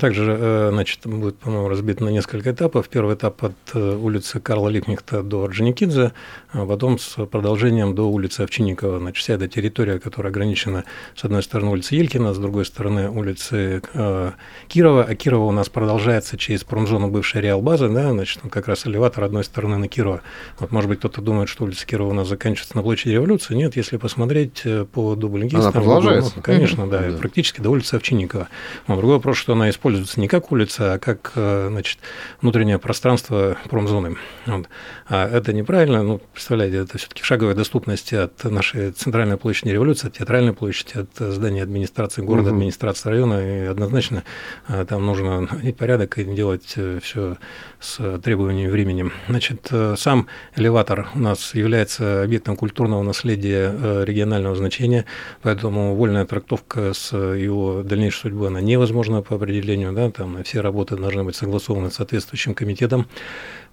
Также, 0.00 0.36
э, 0.38 0.70
значит, 0.72 1.06
будет, 1.06 1.36
по-моему, 1.36 1.68
разбит 1.68 2.00
на 2.00 2.08
несколько 2.08 2.52
этапов. 2.52 2.88
Первый 2.88 3.14
этап 3.14 3.44
от 3.44 3.52
э, 3.74 3.94
улицы 3.94 4.40
Карла 4.40 4.70
Липнихта 4.70 5.22
до 5.22 5.44
Орджоникидзе, 5.44 6.12
а 6.52 6.66
потом 6.66 6.98
с 6.98 7.26
продолжением 7.26 7.94
до 7.94 8.10
улицы 8.10 8.40
Овчинникова. 8.40 9.00
Значит, 9.00 9.22
вся 9.22 9.34
эта 9.34 9.48
территория, 9.48 9.98
которая 9.98 10.30
ограничена, 10.32 10.84
с 11.14 11.24
одной 11.24 11.42
стороны, 11.42 11.72
улицей 11.72 11.98
Елькина, 11.98 12.32
с 12.32 12.38
другой 12.38 12.64
стороны, 12.64 13.10
улицы 13.10 13.82
э, 13.92 14.32
Кирова. 14.68 15.04
А 15.04 15.14
Кирова 15.14 15.44
у 15.44 15.52
нас 15.52 15.68
продолжается 15.68 16.38
через 16.38 16.64
промзону 16.64 17.08
бывшей 17.08 17.42
Реалбазы, 17.42 17.90
да, 17.90 18.12
значит, 18.12 18.40
как 18.50 18.68
раз 18.68 18.86
элеватор 18.86 19.24
одной 19.24 19.44
стороны 19.44 19.76
на 19.76 19.88
Кирова. 19.88 20.22
Вот, 20.58 20.72
может 20.72 20.88
быть, 20.88 21.00
кто-то 21.00 21.20
думает, 21.20 21.50
что 21.50 21.64
улица 21.64 21.86
Кирова 21.86 22.10
у 22.10 22.14
нас 22.14 22.28
заканчивается 22.28 22.78
на 22.78 22.82
площади 22.82 23.12
Революции. 23.12 23.54
Нет, 23.54 23.76
если 23.76 23.98
посмотреть 23.98 24.64
по 24.92 25.14
дублингистам... 25.16 25.60
Она 25.60 25.72
продолжается? 25.72 26.32
Ну, 26.36 26.42
конечно, 26.42 26.86
да, 26.86 27.10
практически 27.18 27.60
до 27.60 27.68
улицы 27.68 27.96
Овчинникова. 27.96 28.48
Но 28.88 28.96
другой 28.96 29.16
вопрос, 29.16 29.36
что 29.36 29.52
она 29.52 29.68
используется 29.82 30.20
не 30.20 30.28
как 30.28 30.52
улица, 30.52 30.94
а 30.94 30.98
как 31.00 31.32
э, 31.34 31.66
значит, 31.68 31.98
внутреннее 32.40 32.78
пространство 32.78 33.56
промзоны. 33.68 34.16
Вот. 34.46 34.68
А 35.08 35.28
это 35.28 35.52
неправильно. 35.52 36.04
Ну, 36.04 36.20
представляете, 36.32 36.76
это 36.76 36.98
все-таки 36.98 37.24
шаговая 37.24 37.56
доступность 37.56 38.12
от 38.12 38.44
нашей 38.44 38.92
центральной 38.92 39.36
площади 39.36 39.70
революции, 39.70 40.06
от 40.06 40.14
театральной 40.14 40.52
площади, 40.52 40.98
от 40.98 41.32
здания 41.32 41.64
администрации 41.64 42.22
города, 42.22 42.50
угу. 42.50 42.56
администрации 42.58 43.08
района. 43.08 43.64
И 43.64 43.66
однозначно 43.66 44.22
э, 44.68 44.86
там 44.88 45.04
нужно 45.04 45.48
и 45.64 45.72
порядок 45.72 46.16
и 46.18 46.24
делать 46.24 46.74
э, 46.76 47.00
все 47.02 47.36
с 47.80 48.20
требованиями 48.20 48.70
времени. 48.70 49.10
Значит, 49.28 49.68
сам 49.96 50.28
элеватор 50.54 51.08
у 51.16 51.18
нас 51.18 51.56
является 51.56 52.22
объектом 52.22 52.56
культурного 52.56 53.02
наследия 53.02 54.04
регионального 54.04 54.54
значения, 54.54 55.04
поэтому 55.42 55.96
вольная 55.96 56.24
трактовка 56.24 56.92
с 56.92 57.12
его 57.16 57.82
дальнейшей 57.82 58.20
судьбой 58.20 58.48
она 58.48 58.60
невозможна 58.60 59.22
по 59.22 59.34
определению. 59.34 59.71
Да? 59.92 60.10
Там 60.10 60.42
все 60.44 60.60
работы 60.60 60.96
должны 60.96 61.24
быть 61.24 61.36
согласованы 61.36 61.90
с 61.90 61.94
соответствующим 61.94 62.54
комитетом. 62.54 63.08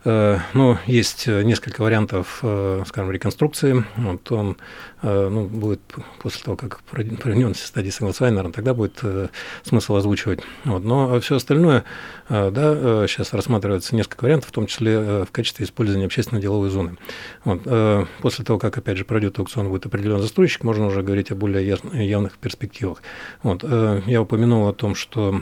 Э, 0.06 0.40
ну, 0.54 0.78
есть 0.86 1.28
несколько 1.28 1.82
вариантов, 1.82 2.40
э, 2.42 2.84
скажем, 2.88 3.12
реконструкции. 3.12 3.84
Вот 3.98 4.32
он 4.32 4.58
ну, 5.02 5.46
будет 5.46 5.80
после 6.22 6.44
того, 6.44 6.58
как 6.58 6.82
пройдем 6.84 7.54
все 7.54 7.68
стадии 7.68 7.90
наверное, 8.32 8.52
тогда 8.52 8.74
будет 8.74 9.02
смысл 9.64 9.96
озвучивать. 9.96 10.42
Вот. 10.66 10.84
Но 10.84 11.18
все 11.22 11.38
остальное, 11.38 11.86
да, 12.28 13.08
сейчас 13.08 13.32
рассматривается 13.34 13.96
несколько 13.96 14.26
вариантов, 14.26 14.50
в 14.50 14.52
том 14.52 14.68
числе 14.68 15.24
в 15.24 15.32
качестве 15.32 15.66
использования 15.66 16.06
общественно-деловой 16.06 16.70
зоны. 16.70 16.98
Вот. 17.46 17.64
После 18.22 18.44
того, 18.44 18.60
как, 18.60 18.78
опять 18.78 18.98
же, 18.98 19.06
пройдет 19.06 19.40
аукцион, 19.40 19.70
будет 19.70 19.86
определен 19.86 20.20
застройщик, 20.20 20.66
можно 20.66 20.88
уже 20.88 21.02
говорить 21.02 21.32
о 21.32 21.36
более 21.36 21.66
явных 21.66 22.38
перспективах. 22.38 23.02
Вот. 23.42 23.64
Я 24.06 24.22
упомянул 24.22 24.68
о 24.68 24.74
том, 24.74 24.96
что 24.96 25.42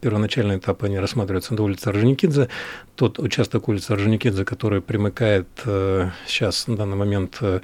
первоначальный 0.00 0.58
этап 0.58 0.82
они 0.84 0.98
рассматриваются 0.98 1.54
на 1.54 1.62
улице 1.62 1.88
Орджоникидзе. 1.88 2.48
Тот 2.96 3.18
участок 3.18 3.68
улицы 3.68 3.92
Орджоникидзе, 3.92 4.44
который 4.44 4.80
примыкает 4.80 5.48
э, 5.64 6.10
сейчас 6.26 6.66
на 6.66 6.76
данный 6.76 6.96
момент 6.96 7.38
э, 7.40 7.60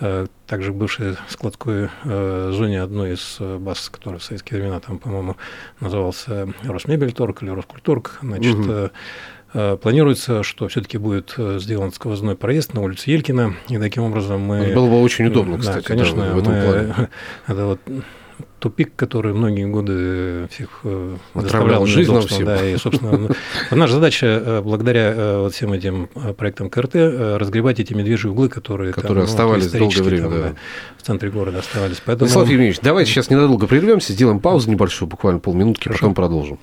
э, 0.00 0.26
также 0.46 0.72
к 0.72 0.76
бывшей 0.76 1.16
складской 1.28 1.88
зоне 2.04 2.82
одной 2.82 3.14
из 3.14 3.38
баз, 3.40 3.88
которая 3.88 4.18
в 4.20 4.24
советские 4.24 4.60
времена 4.60 4.80
там, 4.80 4.98
по-моему, 4.98 5.36
назывался 5.80 6.48
Росмебельторг 6.64 7.42
или 7.42 7.50
Роскультург, 7.50 8.18
значит, 8.22 8.56
угу. 8.56 8.90
Планируется, 9.52 10.42
что 10.42 10.68
все-таки 10.68 10.98
будет 10.98 11.34
сделан 11.38 11.90
сквозной 11.90 12.36
проезд 12.36 12.74
на 12.74 12.82
улице 12.82 13.10
Елькина, 13.10 13.54
и 13.70 13.78
таким 13.78 14.02
образом 14.02 14.40
мы... 14.42 14.56
Это 14.56 14.74
было 14.74 14.86
бы 14.86 15.00
очень 15.00 15.26
удобно, 15.26 15.56
кстати, 15.56 15.76
да, 15.76 15.82
конечно, 15.82 16.22
да, 16.22 16.34
в 16.34 16.38
этом 16.38 16.52
мы... 16.52 16.62
плане. 16.62 17.08
Это 17.46 17.64
вот 17.64 17.80
тупик, 18.58 18.92
который 18.96 19.34
многие 19.34 19.66
годы 19.66 20.48
всех 20.50 20.80
э, 20.84 21.16
отравлял 21.34 21.86
жизнь 21.86 22.18
всем. 22.26 22.46
Да, 22.46 22.64
и, 22.64 22.76
собственно, 22.76 23.18
ну, 23.18 23.28
наша 23.76 23.94
задача, 23.94 24.26
э, 24.26 24.60
благодаря 24.62 25.12
э, 25.14 25.38
вот 25.40 25.54
всем 25.54 25.72
этим 25.72 26.08
проектам 26.36 26.70
КРТ, 26.70 26.94
разгребать 26.94 27.80
эти 27.80 27.92
медвежьи 27.92 28.30
углы, 28.30 28.48
которые, 28.48 28.92
которые 28.92 29.24
там, 29.24 29.32
оставались 29.32 29.72
ну, 29.72 29.78
долгое 29.80 30.02
время 30.02 30.28
там, 30.28 30.40
да. 30.40 30.54
в 30.96 31.02
центре 31.02 31.30
города 31.30 31.58
оставались. 31.58 32.02
Поэтому... 32.04 32.28
Владислав 32.28 32.48
Евгеньевич, 32.48 32.80
давайте 32.82 33.10
сейчас 33.10 33.30
ненадолго 33.30 33.66
прервемся, 33.66 34.12
сделаем 34.12 34.40
паузу 34.40 34.70
небольшую, 34.70 35.08
буквально 35.08 35.40
полминутки, 35.40 35.84
Хорошо. 35.84 36.00
потом 36.00 36.14
продолжим 36.14 36.58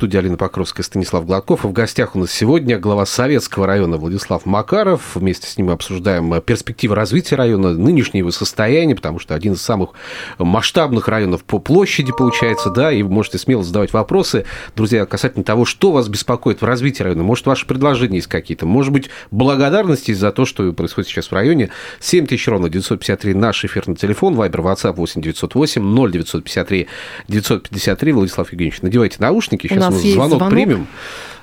студии 0.00 0.16
Алина 0.16 0.38
Покровская, 0.38 0.82
Станислав 0.82 1.26
Гладков. 1.26 1.66
И 1.66 1.68
в 1.68 1.72
гостях 1.72 2.16
у 2.16 2.20
нас 2.20 2.32
сегодня 2.32 2.78
глава 2.78 3.04
Советского 3.04 3.66
района 3.66 3.98
Владислав 3.98 4.46
Макаров. 4.46 5.14
Вместе 5.14 5.46
с 5.46 5.58
ним 5.58 5.66
мы 5.66 5.72
обсуждаем 5.74 6.32
э, 6.32 6.40
перспективы 6.40 6.94
развития 6.94 7.36
района, 7.36 7.74
нынешнее 7.74 8.20
его 8.20 8.30
состояние, 8.30 8.96
потому 8.96 9.18
что 9.18 9.34
один 9.34 9.52
из 9.52 9.60
самых 9.60 9.90
масштабных 10.38 11.06
районов 11.06 11.44
по 11.44 11.58
площади 11.58 12.12
получается, 12.16 12.70
да, 12.70 12.90
и 12.90 13.02
вы 13.02 13.10
можете 13.10 13.36
смело 13.36 13.62
задавать 13.62 13.92
вопросы, 13.92 14.46
друзья, 14.74 15.04
касательно 15.04 15.44
того, 15.44 15.66
что 15.66 15.92
вас 15.92 16.08
беспокоит 16.08 16.62
в 16.62 16.64
развитии 16.64 17.02
района. 17.02 17.22
Может, 17.22 17.44
ваши 17.44 17.66
предложения 17.66 18.16
есть 18.16 18.28
какие-то, 18.28 18.64
может 18.64 18.94
быть, 18.94 19.10
благодарности 19.30 20.14
за 20.14 20.32
то, 20.32 20.46
что 20.46 20.72
происходит 20.72 21.10
сейчас 21.10 21.26
в 21.26 21.32
районе. 21.34 21.68
7 22.00 22.26
тысяч 22.26 22.48
ровно 22.48 22.70
953 22.70 23.34
наш 23.34 23.66
эфирный 23.66 23.96
телефон, 23.96 24.34
Вайбер, 24.34 24.60
WhatsApp 24.60 24.94
8 24.94 25.20
908 25.20 25.82
0 25.82 26.10
953 26.10 26.88
953. 27.28 28.12
Владислав 28.12 28.50
Евгеньевич, 28.50 28.80
надевайте 28.80 29.18
наушники, 29.20 29.66
сейчас 29.66 29.89
нас 29.90 30.02
есть 30.02 30.14
звонок, 30.14 30.38
звонок 30.38 30.52
примем. 30.52 30.86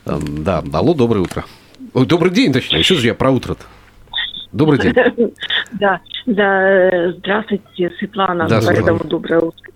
Эм, 0.06 0.44
да, 0.44 0.64
алло, 0.74 0.94
доброе 0.94 1.22
утро. 1.22 1.46
Ой, 1.94 2.06
добрый 2.06 2.32
день, 2.32 2.54
точнее. 2.54 2.84
Что 2.84 2.96
же 2.96 3.08
я 3.08 3.14
про 3.14 3.32
утро-то? 3.32 3.64
Добрый 4.52 4.80
день. 4.80 4.94
Да, 5.74 6.00
да, 6.26 7.12
здравствуйте, 7.18 7.92
Светлана. 8.00 8.48
Да, 8.48 8.62
Поэтому 8.66 9.04
доброе 9.04 9.42
утро. 9.42 9.72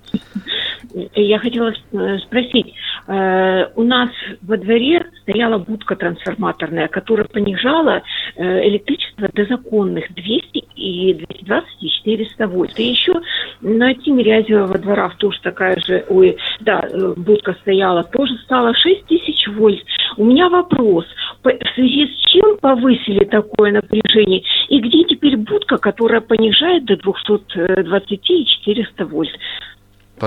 Я 1.15 1.39
хотела 1.39 1.71
э, 1.71 2.17
спросить, 2.19 2.73
Э, 3.07 3.67
у 3.75 3.83
нас 3.83 4.09
во 4.41 4.57
дворе 4.57 5.05
стояла 5.21 5.57
будка 5.57 5.95
трансформаторная, 5.95 6.87
которая 6.87 7.27
понижала 7.27 8.03
э, 8.35 8.67
электричество 8.69 9.27
до 9.33 9.45
законных 9.45 10.13
200 10.13 10.57
и 10.75 11.13
220 11.13 11.83
и 11.83 11.89
400 11.89 12.47
вольт. 12.47 12.79
И 12.79 12.83
еще 12.83 13.13
на 13.61 13.93
Тимирязева 13.93 14.77
двора 14.77 15.11
тоже 15.17 15.39
такая 15.41 15.77
же, 15.85 16.05
ой, 16.09 16.37
да, 16.59 16.87
будка 17.17 17.53
стояла, 17.61 18.03
тоже 18.03 18.37
стала 18.45 18.73
6 18.73 19.05
тысяч 19.07 19.47
вольт. 19.47 19.83
У 20.17 20.25
меня 20.25 20.49
вопрос, 20.49 21.05
в 21.43 21.49
связи 21.75 22.07
с 22.07 22.31
чем 22.31 22.57
повысили 22.59 23.25
такое 23.25 23.71
напряжение? 23.71 24.43
И 24.69 24.79
где 24.79 25.03
теперь 25.03 25.37
будка, 25.37 25.77
которая 25.77 26.21
понижает 26.21 26.85
до 26.85 26.97
220 26.97 28.29
и 28.29 28.45
400 28.45 29.05
вольт? 29.05 29.31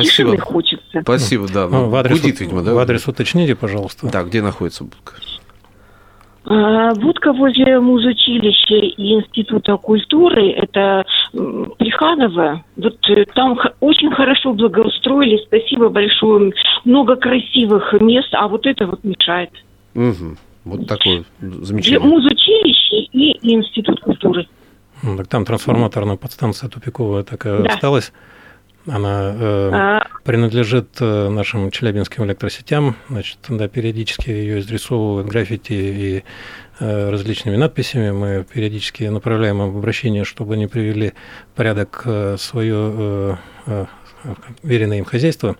Спасибо. 0.02 0.30
Тишины 0.32 0.38
хочется. 0.38 1.00
Спасибо, 1.02 1.46
да. 1.52 1.68
Ну, 1.68 1.88
в 1.88 1.94
адрес, 1.94 2.20
Гудит, 2.20 2.40
видимо, 2.40 2.62
да? 2.62 2.74
В 2.74 2.78
адрес 2.78 3.06
уточните, 3.06 3.54
пожалуйста. 3.54 4.08
Да, 4.10 4.22
где 4.24 4.42
находится 4.42 4.84
будка? 4.84 5.14
А, 6.46 6.92
Будка 6.96 7.32
возле 7.32 7.80
музучилища 7.80 8.74
и 8.74 9.14
Института 9.14 9.76
культуры, 9.78 10.50
это 10.50 11.04
м, 11.32 11.72
Плеханово. 11.78 12.62
Вот 12.76 12.98
э, 13.08 13.24
там 13.34 13.58
очень 13.80 14.10
хорошо 14.12 14.52
благоустроили, 14.52 15.38
спасибо 15.46 15.88
большое. 15.88 16.52
Много 16.84 17.16
красивых 17.16 17.94
мест, 18.00 18.28
а 18.32 18.48
вот 18.48 18.66
это 18.66 18.86
вот 18.86 19.02
мешает. 19.04 19.50
Мгм. 19.94 20.36
Вот 20.66 20.86
такое 20.86 21.24
замечание. 21.40 22.00
музучилище 22.00 23.08
и 23.12 23.54
Институт 23.54 24.00
культуры. 24.00 24.46
Так 25.16 25.28
там 25.28 25.44
трансформаторная 25.46 26.16
подстанция 26.16 26.68
тупиковая 26.68 27.22
такая 27.22 27.62
Да. 27.62 27.70
осталась. 27.70 28.12
Она 28.86 29.34
э, 29.34 29.70
А, 29.72 30.06
принадлежит 30.24 30.96
э, 31.00 31.28
нашим 31.28 31.70
челябинским 31.70 32.24
электросетям. 32.24 32.96
Значит, 33.08 33.38
да, 33.48 33.66
периодически 33.66 34.28
ее 34.30 34.60
изрисовывают 34.60 35.26
граффити 35.26 35.72
и 35.72 36.24
э, 36.80 37.10
различными 37.10 37.56
надписями. 37.56 38.10
Мы 38.10 38.44
периодически 38.44 39.04
направляем 39.04 39.62
обращение, 39.62 40.24
чтобы 40.24 40.54
они 40.54 40.66
привели 40.66 41.14
в 41.52 41.56
порядок 41.56 42.02
э, 42.04 42.36
свое 42.38 42.76
э, 42.76 43.36
э, 43.66 43.86
веренное 44.62 44.98
им 44.98 45.04
хозяйство. 45.04 45.56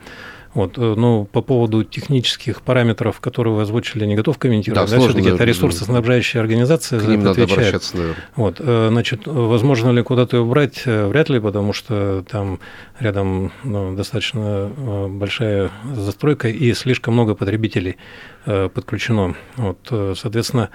Вот, 0.54 0.78
э, 0.78 0.94
ну, 0.96 1.24
по 1.24 1.42
поводу 1.42 1.82
технических 1.82 2.62
параметров, 2.62 3.20
которые 3.20 3.54
вы 3.54 3.62
озвучили, 3.62 4.04
не 4.06 4.14
готов 4.14 4.36
Да, 4.36 4.40
комментировать. 4.40 4.82
Да, 4.82 4.86
сложно, 4.86 5.08
все-таки 5.08 5.28
это 5.28 5.38
да, 5.38 5.44
ресурсоснабжающая 5.44 6.40
организация 6.40 7.00
К 7.00 7.02
за 7.02 7.10
ним 7.10 7.20
это 7.20 7.28
надо 7.30 7.42
отвечает. 7.42 7.92
Вот, 8.36 8.56
э, 8.60 8.88
значит, 8.90 9.26
возможно 9.26 9.90
ли 9.90 10.02
куда-то 10.02 10.36
ее 10.36 10.44
брать? 10.44 10.82
Э, 10.86 11.08
Вряд 11.08 11.28
ли, 11.28 11.40
потому 11.40 11.72
что 11.72 12.24
там 12.30 12.60
рядом 13.00 13.52
ну, 13.64 13.96
достаточно 13.96 14.70
большая 15.08 15.70
застройка 15.94 16.48
и 16.48 16.72
слишком 16.74 17.14
много 17.14 17.34
потребителей 17.34 17.96
подключено. 18.44 19.34
Вот, 19.56 19.78
соответственно, 20.16 20.70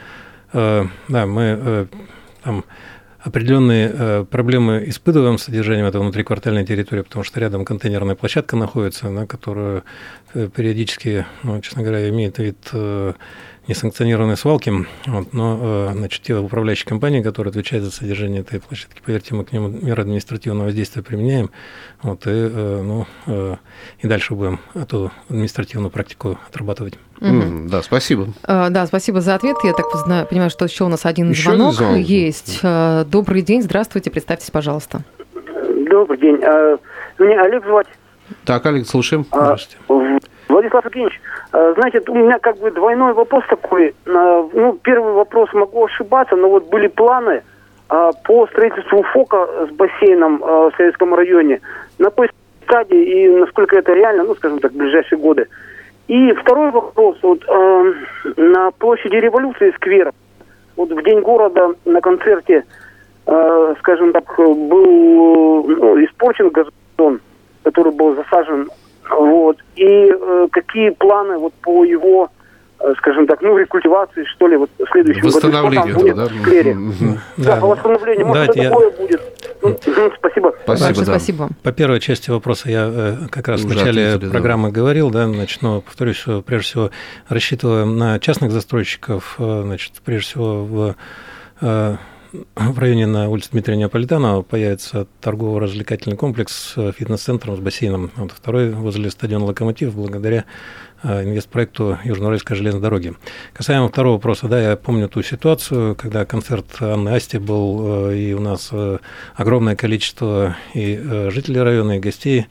да, 0.54 0.90
мы 1.08 1.88
там 2.44 2.64
определенные 3.20 3.92
э, 3.94 4.26
проблемы 4.30 4.84
испытываем 4.88 5.38
с 5.38 5.44
содержанием 5.44 5.86
этого 5.86 6.04
внутриквартальной 6.04 6.66
территории, 6.66 7.02
потому 7.02 7.24
что 7.24 7.40
рядом 7.40 7.66
контейнерная 7.66 8.16
площадка 8.16 8.56
находится, 8.56 9.10
на 9.10 9.28
которую 9.28 9.84
э, 10.34 10.50
периодически, 10.56 11.26
ну, 11.44 11.62
честно 11.62 11.84
говоря, 11.84 12.08
имеет 12.10 12.38
вид 12.38 12.58
э, 12.72 13.14
несанкционированной 13.70 14.36
свалки, 14.36 14.74
вот, 15.06 15.32
но 15.34 15.60
э, 15.62 15.94
значит, 15.94 16.24
те 16.24 16.36
управляющие 16.36 16.88
компании, 16.88 17.22
которые 17.22 17.52
отвечают 17.52 17.86
за 17.86 17.92
содержание 17.92 18.42
этой 18.42 18.60
площадки, 18.60 19.02
поверьте, 19.06 19.36
мы 19.36 19.46
к 19.46 19.52
ним 19.54 19.86
меры 19.86 20.02
административного 20.02 20.66
воздействия 20.66 21.04
применяем, 21.04 21.52
вот, 22.02 22.26
и, 22.26 22.32
э, 22.32 22.82
ну, 22.84 23.06
э, 23.28 23.56
и 24.00 24.08
дальше 24.08 24.34
будем 24.34 24.60
эту 24.74 25.12
административную 25.30 25.92
практику 25.92 26.38
отрабатывать. 26.50 26.96
Мгм, 27.20 27.68
Да, 27.70 27.84
спасибо. 27.84 28.28
Э, 28.48 28.70
Да, 28.70 28.88
спасибо 28.88 29.22
за 29.22 29.36
ответ. 29.36 29.58
Я 29.64 29.74
так 29.74 29.86
знаю, 30.06 30.26
понимаю, 30.26 30.50
что 30.50 30.66
еще 30.66 30.86
у 30.86 30.88
нас 30.90 31.06
один 31.06 31.30
Еще 31.30 31.44
звонок, 31.50 31.74
звонок. 31.76 31.98
есть. 32.00 32.62
Добрый 32.64 33.42
день, 33.44 33.62
здравствуйте, 33.62 34.10
представьтесь, 34.10 34.50
пожалуйста. 34.52 35.04
Добрый 35.90 36.18
день. 36.20 36.40
А, 36.44 36.78
Меня 37.20 37.44
Олег 37.44 37.64
звать. 37.66 37.88
Так, 38.46 38.66
Олег, 38.66 38.88
слушаем. 38.88 39.26
А, 39.32 39.56
Здравствуйте. 39.58 40.29
Владислав 40.60 40.86
Евгеньевич, 40.86 41.22
а, 41.54 41.74
знаете, 41.74 42.02
у 42.08 42.16
меня 42.16 42.38
как 42.40 42.58
бы 42.58 42.70
двойной 42.72 43.14
вопрос 43.14 43.46
такой. 43.48 43.96
Ну, 44.06 44.78
первый 44.84 45.14
вопрос, 45.14 45.54
могу 45.54 45.86
ошибаться, 45.86 46.36
но 46.36 46.50
вот 46.50 46.68
были 46.70 46.88
планы 46.88 47.44
а, 47.88 48.12
по 48.26 48.46
строительству 48.48 49.02
ФОКа 49.04 49.48
с 49.68 49.72
бассейном 49.72 50.44
а, 50.44 50.70
в 50.70 50.76
Советском 50.76 51.14
районе. 51.16 51.62
На 51.98 52.06
какой 52.10 52.30
стадии 52.64 53.02
и 53.02 53.30
насколько 53.30 53.78
это 53.78 53.94
реально, 53.94 54.24
ну, 54.26 54.36
скажем 54.36 54.60
так, 54.60 54.74
в 54.74 54.78
ближайшие 54.78 55.18
годы. 55.18 55.48
И 56.10 56.34
второй 56.34 56.72
вопрос, 56.72 57.18
вот 57.22 57.46
на 58.36 58.72
площади 58.72 59.16
революции 59.16 59.72
сквер, 59.76 60.12
вот 60.76 60.92
в 60.92 61.04
день 61.04 61.22
города 61.22 61.76
на 61.86 62.02
концерте, 62.02 62.66
э, 63.28 63.76
скажем 63.78 64.12
так, 64.12 64.26
был 64.38 65.66
ну, 65.68 66.04
испорчен 66.04 66.50
газон, 66.50 67.22
который 67.64 67.94
был 67.94 68.16
засажен, 68.16 68.70
вот, 69.10 69.58
и 69.76 70.12
э, 70.12 70.48
какие 70.70 70.90
планы 70.92 71.38
вот 71.38 71.54
по 71.56 71.84
его, 71.84 72.30
э, 72.80 72.94
скажем 73.00 73.26
так, 73.28 73.42
ну, 73.42 73.58
рекультивации, 73.58 74.24
что 74.26 74.48
ли, 74.48 74.56
вот 74.58 74.70
в 74.78 74.86
следующем 74.92 75.22
году, 75.22 75.34
Восстановление 75.36 75.94
будет 75.94 76.12
этого, 76.14 76.28
да? 76.30 76.34
в 76.34 76.42
сквере. 76.42 76.74
Мгм. 76.76 77.20
Да, 77.38 77.56
по 77.58 77.68
восстановлению, 77.68 78.28
может, 78.28 78.48
Давайте 78.48 78.54
что 78.54 78.64
я- 78.64 78.70
такое 78.70 78.92
будет. 78.92 79.22
Ну, 79.62 79.78
Спасибо. 80.18 80.54
Спасибо, 80.64 80.86
Большое 80.86 80.94
да. 80.96 81.04
спасибо. 81.06 81.50
По 81.64 81.72
первой 81.74 82.00
части 82.00 82.30
вопроса 82.30 82.70
я 82.70 82.90
э, 82.90 83.16
как 83.30 83.48
раз 83.50 83.62
в 83.62 83.66
Уже 83.66 83.76
начале 83.76 84.08
ответили, 84.08 84.26
да. 84.28 84.32
программы 84.32 84.72
говорил, 84.72 85.10
да, 85.10 85.28
значит, 85.28 85.62
но, 85.62 85.82
повторюсь, 85.82 86.16
что 86.16 86.42
прежде 86.42 86.66
всего 86.68 86.92
рассчитываем 87.28 87.98
на 87.98 88.20
частных 88.20 88.52
застройщиков, 88.52 89.36
э, 89.40 89.62
значит, 89.66 89.94
прежде 90.06 90.28
всего 90.30 90.64
в 90.64 90.96
э, 91.62 91.96
в 92.32 92.80
районе 92.80 93.08
на 93.08 93.30
улице 93.30 93.50
Дмитрия 93.52 93.76
Неаполитанова 93.76 94.44
появится 94.44 95.08
торгово-развлекательный 95.22 96.16
комплекс 96.16 96.74
с 96.76 96.92
фитнес-центром 96.92 97.56
с 97.56 97.60
бассейном. 97.60 98.12
Вот 98.16 98.32
второй 98.32 98.70
возле 98.70 99.10
стадиона 99.10 99.46
«Локомотив» 99.46 99.96
благодаря 99.96 100.46
э, 101.02 101.24
инвестпроекту 101.24 101.98
Южноуральской 102.04 102.56
железной 102.56 102.82
дороги. 102.82 103.16
Касаемо 103.54 103.88
второго 103.88 104.14
вопроса, 104.14 104.48
да, 104.48 104.62
я 104.62 104.76
помню 104.76 105.10
ту 105.10 105.24
ситуацию, 105.24 105.96
когда 105.96 106.26
концерт 106.26 106.68
Анны 106.80 107.10
Асти 107.10 107.40
был, 107.40 108.10
э, 108.10 108.18
и 108.18 108.34
у 108.34 108.40
нас 108.40 108.70
э, 108.72 109.00
огромное 109.36 109.76
количество 109.76 110.56
и 110.74 111.30
жителей 111.30 111.62
района, 111.62 111.98
и 111.98 112.00
гостей. 112.00 112.48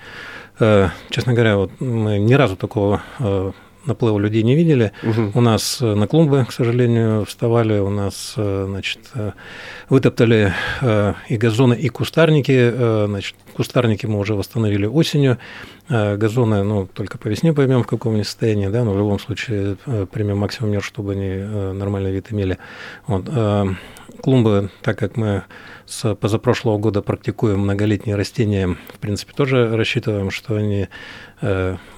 Честно 0.58 1.34
говоря, 1.34 1.56
вот 1.56 1.80
мы 1.80 2.18
ни 2.18 2.34
разу 2.34 2.56
такого 2.56 3.00
наплыва 3.86 4.18
людей 4.18 4.42
не 4.42 4.54
видели. 4.54 4.92
Мгм. 5.02 5.32
У 5.34 5.40
нас 5.40 5.78
э, 5.80 5.94
на 5.94 6.06
клумбы, 6.06 6.44
к 6.48 6.52
сожалению, 6.52 7.24
вставали, 7.24 7.78
у 7.78 7.90
нас, 7.90 8.34
э, 8.36 8.66
значит, 8.68 9.00
э, 9.14 9.32
вытоптали 9.88 10.52
и 11.28 11.36
газоны, 11.36 11.74
и 11.74 11.88
кустарники. 11.88 13.06
Значит, 13.06 13.36
кустарники 13.54 14.06
мы 14.06 14.18
уже 14.18 14.34
восстановили 14.34 14.86
осенью. 14.86 15.38
Газоны, 15.88 16.62
ну, 16.62 16.86
только 16.86 17.16
по 17.16 17.28
весне 17.28 17.54
поймем, 17.54 17.82
в 17.82 17.86
каком 17.86 18.14
они 18.14 18.24
состоянии, 18.24 18.68
да, 18.68 18.84
но 18.84 18.92
в 18.92 18.98
любом 18.98 19.18
случае 19.18 19.76
примем 20.12 20.38
максимум 20.38 20.72
мер, 20.72 20.82
чтобы 20.82 21.12
они 21.12 21.36
нормальный 21.72 22.12
вид 22.12 22.26
имели. 22.30 22.58
Вот. 23.06 23.30
Клумбы, 24.20 24.70
так 24.82 24.98
как 24.98 25.16
мы 25.16 25.44
с 25.86 26.14
позапрошлого 26.14 26.76
года 26.76 27.00
практикуем 27.00 27.60
многолетние 27.60 28.16
растения, 28.16 28.76
в 28.92 28.98
принципе, 28.98 29.32
тоже 29.32 29.74
рассчитываем, 29.74 30.30
что 30.30 30.56
они 30.56 30.88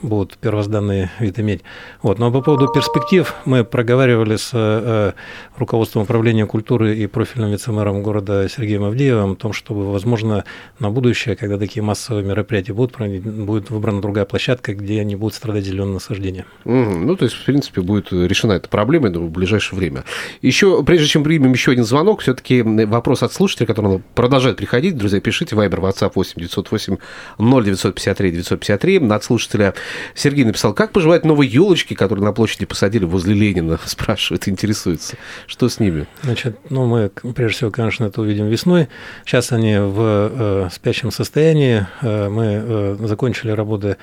будут 0.02 0.38
первозданный 0.38 1.10
вид 1.18 1.38
иметь. 1.38 1.62
Вот. 2.02 2.18
Но 2.18 2.30
по 2.30 2.40
поводу 2.40 2.68
перспектив 2.68 3.34
мы 3.44 3.64
проговаривали 3.64 4.36
с 4.36 4.50
э, 4.52 5.12
руководством 5.56 6.02
управления 6.02 6.46
культуры 6.46 6.96
и 6.96 7.06
профильным 7.06 7.50
вице-мэром 7.50 8.02
города 8.02 8.48
Сергеем 8.48 8.84
Авдеевым 8.84 9.32
о 9.32 9.36
том, 9.36 9.52
чтобы, 9.52 9.90
возможно, 9.92 10.44
на 10.78 10.90
будущее, 10.90 11.36
когда 11.36 11.58
такие 11.58 11.82
массовые 11.82 12.24
мероприятия 12.24 12.72
будут, 12.72 12.92
проведены, 12.92 13.44
будет 13.44 13.70
выбрана 13.70 14.00
другая 14.00 14.24
площадка, 14.24 14.74
где 14.74 15.04
не 15.04 15.16
будут 15.16 15.34
страдать 15.34 15.64
зеленые 15.64 15.94
насаждения. 15.94 16.46
Мгм. 16.64 17.06
Ну, 17.06 17.16
то 17.16 17.24
есть, 17.24 17.36
в 17.36 17.44
принципе, 17.44 17.80
будет 17.80 18.12
решена 18.12 18.52
эта 18.52 18.68
проблема 18.68 19.08
в 19.08 19.30
ближайшее 19.30 19.78
время. 19.78 20.04
Еще, 20.42 20.82
прежде 20.84 21.06
чем 21.06 21.24
примем 21.24 21.52
еще 21.52 21.72
один 21.72 21.84
звонок, 21.84 22.20
все-таки 22.20 22.62
вопрос 22.62 23.22
от 23.22 23.32
слушателя, 23.32 23.66
который 23.66 24.02
продолжает 24.14 24.56
приходить. 24.56 24.96
Друзья, 24.96 25.20
пишите. 25.20 25.56
Вайбер, 25.56 25.80
WhatsApp 25.80 26.12
8 26.14 26.34
908 26.36 26.96
0953 27.38 28.30
953. 28.30 28.98
Слушателя 29.30 29.74
Сергей 30.14 30.44
написал, 30.44 30.74
как 30.74 30.92
поживают 30.92 31.24
новые 31.24 31.50
елочки, 31.50 31.94
которые 31.94 32.24
на 32.24 32.32
площади 32.32 32.66
посадили 32.66 33.04
возле 33.04 33.34
Ленина? 33.34 33.78
Спрашивает, 33.86 34.48
интересуется. 34.48 35.16
Что 35.46 35.68
с 35.68 35.80
ними? 35.80 36.06
Значит, 36.22 36.58
ну, 36.68 36.86
мы, 36.86 37.10
прежде 37.34 37.56
всего, 37.56 37.70
конечно, 37.70 38.04
это 38.04 38.20
увидим 38.20 38.46
весной. 38.46 38.88
Сейчас 39.24 39.52
они 39.52 39.76
в 39.78 40.30
э, 40.32 40.68
спящем 40.72 41.10
состоянии. 41.10 41.30
состоянии. 41.30 41.86
Мы 42.02 42.96
закончили 43.06 43.50
работы 43.50 43.96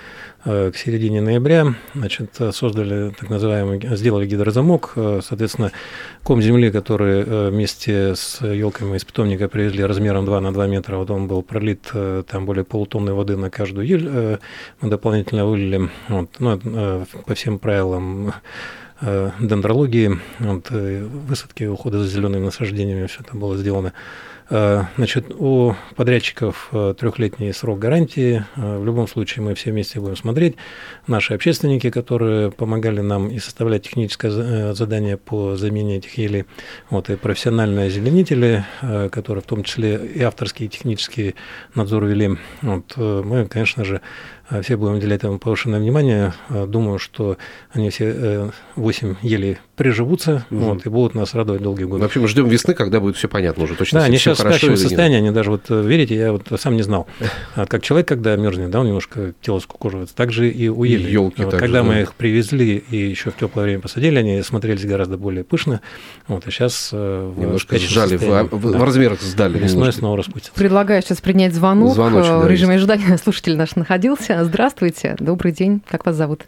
к 0.47 0.73
середине 0.75 1.21
ноября, 1.21 1.75
значит, 1.93 2.39
создали 2.51 3.11
так 3.11 3.29
называемый, 3.29 3.81
сделали 3.97 4.25
гидрозамок, 4.25 4.93
соответственно, 4.95 5.71
ком 6.23 6.41
земли, 6.41 6.71
который 6.71 7.49
вместе 7.49 8.15
с 8.15 8.39
елками 8.41 8.95
из 8.95 9.03
питомника 9.03 9.49
привезли 9.49 9.83
размером 9.83 10.25
2 10.25 10.41
на 10.41 10.53
2 10.53 10.67
метра, 10.67 10.97
вот 10.97 11.11
он 11.11 11.27
был 11.27 11.43
пролит 11.43 11.91
там 12.27 12.45
более 12.45 12.63
полутонны 12.63 13.13
воды 13.13 13.35
на 13.35 13.49
каждую 13.49 13.85
ель, 13.85 14.39
мы 14.81 14.89
дополнительно 14.89 15.45
вылили, 15.45 15.89
вот, 16.07 16.29
ну, 16.39 17.05
по 17.25 17.35
всем 17.35 17.59
правилам 17.59 18.33
Э, 18.99 19.29
дендрологии, 19.39 20.19
вот, 20.39 20.71
э, 20.71 21.03
высадки, 21.05 21.65
ухода 21.65 21.99
за 21.99 22.07
зелеными 22.07 22.45
насаждениями, 22.45 23.05
все 23.05 23.19
это 23.21 23.37
было 23.37 23.55
сделано. 23.55 23.93
Э, 24.49 24.83
значит, 24.95 25.33
у 25.37 25.75
подрядчиков 25.95 26.69
трехлетний 26.97 27.53
срок 27.53 27.79
гарантии. 27.79 28.45
В 28.55 28.85
любом 28.85 29.07
случае 29.07 29.43
мы 29.43 29.55
все 29.55 29.71
вместе 29.71 29.99
будем 29.99 30.15
смотреть. 30.15 30.55
Наши 31.05 31.33
общественники, 31.33 31.89
которые 31.89 32.51
помогали 32.51 33.01
нам 33.01 33.29
и 33.29 33.39
составлять 33.39 33.83
техническое 33.83 34.73
задание 34.73 35.17
по 35.17 35.55
замене 35.55 35.97
этих 35.97 36.17
елей, 36.17 36.45
вот, 36.89 37.09
и 37.09 37.15
профессиональные 37.15 37.87
озеленители, 37.87 38.65
которые 39.11 39.41
в 39.41 39.47
том 39.47 39.63
числе 39.63 39.97
и 39.97 40.21
авторский, 40.21 40.67
и 40.67 40.69
технический 40.69 41.35
надзор 41.75 42.05
вели. 42.05 42.37
Вот, 42.61 42.95
мы, 42.97 43.47
конечно 43.47 43.83
же, 43.83 44.01
все 44.61 44.77
будем 44.77 44.95
уделять 44.95 45.19
этому 45.19 45.39
повышенное 45.39 45.79
внимание. 45.79 46.33
А, 46.49 46.65
думаю, 46.65 46.99
что 46.99 47.37
они 47.71 47.89
все 47.89 48.51
8 48.75 49.11
э, 49.11 49.15
еле 49.21 49.59
приживутся 49.75 50.45
угу. 50.49 50.59
вот, 50.59 50.85
и 50.85 50.89
будут 50.89 51.15
нас 51.15 51.33
радовать 51.33 51.61
долгие 51.61 51.83
годы. 51.83 52.01
Вообще 52.01 52.19
мы 52.19 52.27
ждем 52.27 52.47
весны, 52.47 52.73
когда 52.73 52.99
будет 52.99 53.15
все 53.15 53.27
понятно 53.27 53.63
уже 53.63 53.75
точно. 53.75 53.99
Да, 53.99 54.05
они 54.05 54.17
сейчас 54.17 54.39
в 54.39 54.41
спящем 54.41 54.75
состоянии, 54.75 55.17
они 55.17 55.31
даже, 55.31 55.51
вот 55.51 55.65
э, 55.69 55.81
верите, 55.81 56.15
я 56.15 56.31
вот 56.31 56.47
сам 56.59 56.75
не 56.75 56.81
знал. 56.81 57.07
А 57.55 57.65
как 57.65 57.83
человек, 57.83 58.07
когда 58.07 58.35
мерзнет, 58.35 58.71
да, 58.71 58.79
он 58.79 58.87
немножко 58.87 59.33
тело 59.41 59.59
скукоживается, 59.59 60.15
так 60.15 60.31
же 60.31 60.49
и 60.49 60.67
у 60.67 60.83
ели. 60.83 61.09
Елки 61.09 61.43
вот, 61.43 61.55
Когда 61.55 61.79
же, 61.79 61.83
мы 61.83 61.93
да. 61.95 62.01
их 62.01 62.15
привезли 62.15 62.77
и 62.89 62.97
еще 62.97 63.31
в 63.31 63.35
теплое 63.35 63.65
время 63.65 63.81
посадили, 63.81 64.17
они 64.17 64.41
смотрелись 64.41 64.85
гораздо 64.85 65.17
более 65.17 65.43
пышно. 65.43 65.81
Вот, 66.27 66.47
а 66.47 66.51
сейчас 66.51 66.89
э, 66.91 67.33
немножко 67.37 67.77
сжали, 67.77 68.17
в, 68.17 68.23
в, 68.23 68.77
в 68.77 68.83
размерах 68.83 69.21
сдали. 69.21 69.59
Весной 69.59 69.93
снова 69.93 70.17
распустятся. 70.17 70.57
Предлагаю 70.57 71.01
сейчас 71.01 71.21
принять 71.21 71.53
звонок. 71.53 71.93
Звоночек, 71.93 72.31
в 72.31 72.47
режиме 72.47 72.75
ожидания 72.75 73.17
слушатель 73.23 73.55
наш 73.55 73.75
находился. 73.75 74.36
Здравствуйте, 74.39 75.15
добрый 75.19 75.51
день, 75.51 75.81
как 75.87 76.05
вас 76.05 76.15
зовут? 76.15 76.45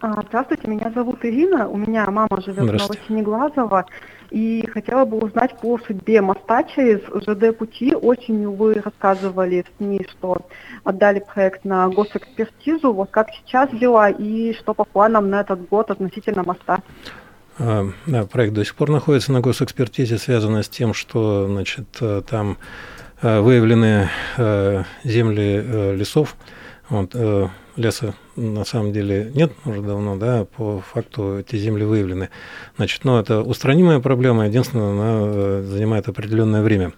А, 0.00 0.22
здравствуйте, 0.26 0.66
меня 0.66 0.90
зовут 0.94 1.18
Ирина, 1.26 1.68
у 1.68 1.76
меня 1.76 2.10
мама 2.10 2.40
живет 2.40 2.70
в 2.70 2.72
Новосинеглазово, 2.72 3.84
и 4.30 4.66
хотела 4.72 5.04
бы 5.04 5.18
узнать 5.18 5.58
по 5.58 5.78
судьбе 5.78 6.22
моста 6.22 6.64
через 6.64 7.00
ЖД 7.02 7.54
пути. 7.56 7.94
Осенью 7.94 8.52
вы 8.52 8.74
рассказывали 8.74 9.62
в 9.62 9.76
СМИ, 9.76 10.06
что 10.10 10.38
отдали 10.82 11.20
проект 11.20 11.66
на 11.66 11.86
госэкспертизу. 11.88 12.94
Вот 12.94 13.10
как 13.10 13.28
сейчас 13.30 13.68
дела 13.72 14.08
и 14.08 14.54
что 14.54 14.72
по 14.72 14.84
планам 14.84 15.28
на 15.28 15.42
этот 15.42 15.68
год 15.68 15.90
относительно 15.90 16.44
моста? 16.44 16.78
А, 17.58 17.88
да, 18.06 18.24
проект 18.24 18.54
до 18.54 18.64
сих 18.64 18.74
пор 18.74 18.88
находится 18.88 19.32
на 19.32 19.40
госэкспертизе, 19.40 20.16
связано 20.16 20.62
с 20.62 20.68
тем, 20.70 20.94
что 20.94 21.46
значит, 21.46 21.88
э, 22.00 22.22
там 22.26 22.56
выявлены 23.22 24.08
э, 24.36 24.84
земли 25.04 25.94
лесов, 25.96 26.36
вот, 26.88 27.10
э, 27.14 27.48
леса 27.76 28.14
на 28.36 28.64
самом 28.64 28.92
деле 28.92 29.30
нет 29.34 29.52
уже 29.64 29.82
давно, 29.82 30.16
да, 30.16 30.44
по 30.44 30.80
факту 30.80 31.38
эти 31.38 31.56
земли 31.56 31.84
выявлены. 31.84 32.30
Значит, 32.76 33.04
ну, 33.04 33.18
это 33.18 33.42
устранимая 33.42 34.00
проблема, 34.00 34.46
единственное, 34.46 34.90
она 34.90 35.20
э, 35.22 35.62
занимает 35.66 36.08
определенное 36.08 36.62
время. 36.62 36.92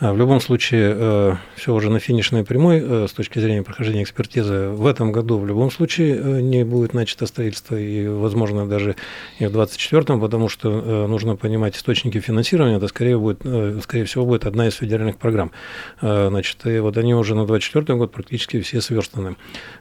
А 0.00 0.12
в 0.12 0.18
любом 0.18 0.40
случае, 0.40 0.92
э, 0.96 1.34
все 1.54 1.72
уже 1.72 1.88
на 1.88 2.00
финишной 2.00 2.44
прямой 2.44 2.82
э, 2.84 3.06
с 3.08 3.12
точки 3.12 3.38
зрения 3.38 3.62
прохождения 3.62 4.02
экспертизы. 4.02 4.68
В 4.70 4.86
этом 4.86 5.12
году 5.12 5.38
в 5.38 5.46
любом 5.46 5.70
случае 5.70 6.16
э, 6.16 6.40
не 6.40 6.64
будет 6.64 6.94
начато 6.94 7.26
строительство, 7.26 7.76
и, 7.76 8.08
возможно, 8.08 8.66
даже 8.66 8.96
и 9.38 9.46
в 9.46 9.52
2024, 9.52 10.18
потому 10.18 10.48
что 10.48 11.06
нужно 11.06 11.36
понимать 11.36 11.76
источники 11.76 12.18
финансирования, 12.18 12.78
это 12.78 12.88
скорее, 12.88 13.18
будет, 13.18 13.40
скорее 13.82 14.04
всего 14.04 14.26
будет 14.26 14.46
одна 14.46 14.66
из 14.66 14.74
федеральных 14.74 15.16
программ. 15.16 15.52
Значит, 16.00 16.66
и 16.66 16.78
вот 16.80 16.96
они 16.96 17.14
уже 17.14 17.34
на 17.34 17.46
2024 17.46 17.98
год 17.98 18.12
практически 18.12 18.60
все 18.60 18.80
сверстаны. 18.80 19.36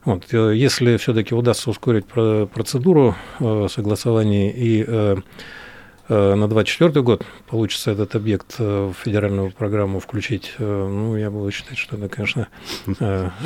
Вот. 0.06 0.32
Если 0.32 0.98
все-таки 0.98 1.34
удастся 1.34 1.70
ускорить 1.70 2.06
процедуру 2.06 3.16
согласования 3.40 4.52
и 4.52 4.86
на 6.10 6.48
2024 6.48 7.02
год 7.02 7.26
получится 7.48 7.92
этот 7.92 8.16
объект 8.16 8.56
э, 8.60 8.92
в 8.92 8.94
федеральную 9.04 9.52
программу 9.52 10.00
включить, 10.00 10.54
э, 10.60 10.64
ну, 10.64 11.16
я 11.16 11.32
буду 11.32 11.50
считать, 11.52 11.78
что 11.78 11.96
это, 11.96 12.10
конечно, 12.10 12.48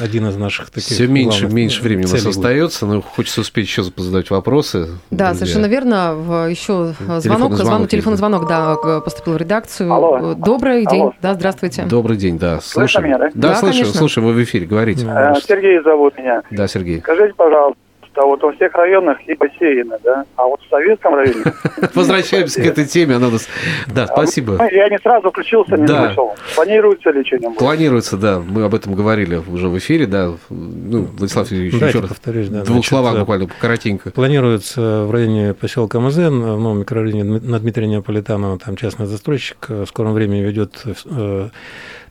один 0.02 0.28
из 0.28 0.36
наших 0.38 0.72
таких 0.72 0.90
Все 0.90 1.08
меньше 1.08 1.48
меньше 1.48 1.82
времени 1.84 2.06
у 2.06 2.10
нас 2.10 2.24
будет. 2.24 2.36
остается, 2.36 2.86
но 2.86 3.02
хочется 3.02 3.42
успеть 3.42 3.68
еще 3.68 3.84
задать 3.84 4.30
вопросы. 4.32 4.88
Да, 5.12 5.30
друзья. 5.30 5.34
совершенно 5.36 5.66
верно. 5.68 6.48
Еще 6.50 6.94
звонок, 6.98 7.24
телефонный 7.24 7.58
звонок, 7.58 7.90
телефонный 7.90 8.18
звонок, 8.18 8.48
да, 8.48 8.76
поступил 9.02 9.34
в 9.34 9.38
редакцию. 9.38 9.92
Алло. 9.94 10.34
Добрый 10.34 10.86
день, 10.86 11.02
Алло. 11.02 11.14
да, 11.22 11.34
здравствуйте. 11.36 11.84
Добрый 11.84 12.18
день, 12.18 12.40
да. 12.40 12.60
Слышим. 12.62 13.04
Меня, 13.04 13.18
да? 13.18 13.30
Да, 13.34 13.50
да 13.50 13.56
слышим, 13.56 13.86
слушаем, 13.86 14.28
вы 14.28 14.34
в 14.34 14.44
эфире, 14.44 14.66
говорите. 14.66 15.02
Сергей 15.48 15.82
зовут 15.84 16.18
меня. 16.18 16.42
Да, 16.52 16.68
Сергей. 16.68 17.00
Скажите, 17.00 17.34
пожалуйста, 17.36 17.80
а 18.18 18.26
вот 18.26 18.42
во 18.42 18.52
всех 18.54 18.74
районах 18.74 19.18
и 19.28 19.34
бассейны, 19.34 19.98
да, 20.04 20.26
а 20.36 20.46
вот 20.46 20.60
в 20.62 20.70
советском 20.70 21.16
районе... 21.16 21.44
Возвращаемся 21.94 22.62
к 22.62 22.66
этой 22.66 22.86
теме, 22.86 23.16
она 23.16 23.30
нас... 23.30 23.48
Да, 23.88 24.04
а 24.04 24.08
спасибо. 24.08 24.58
Я 24.72 24.90
не 24.90 24.98
сразу 25.00 25.30
включился, 25.30 25.78
не 25.78 25.88
слышал. 25.88 26.36
Планируется 26.56 27.12
ли 27.12 27.24
что-нибудь? 27.26 27.58
Планируется, 27.58 28.18
да, 28.18 28.40
мы 28.40 28.64
об 28.64 28.76
этом 28.76 28.96
говорили 28.96 29.36
уже 29.36 29.68
в 29.68 29.78
эфире, 29.78 30.08
да. 30.08 30.32
Ну, 30.50 31.08
Владислав 31.18 31.52
Юрьевич, 31.52 31.76
еще 31.76 32.00
раз. 32.00 32.10
повторюсь, 32.10 32.50
да. 32.50 32.64
Двух 32.64 32.86
словах 32.86 33.20
буквально, 33.20 33.48
коротенько. 33.60 34.12
Планируется 34.12 35.06
в 35.06 35.12
районе 35.12 35.54
поселка 35.54 36.00
Мазен, 36.00 36.42
в 36.42 36.60
новом 36.60 36.80
микрорайоне 36.80 37.24
на 37.24 37.60
Дмитрия 37.60 37.88
Неаполитанова, 37.88 38.58
там 38.60 38.76
частный 38.76 39.06
застройщик 39.06 39.70
в 39.70 39.86
скором 39.86 40.14
времени 40.14 40.42
ведет 40.42 40.84
э, 41.06 41.50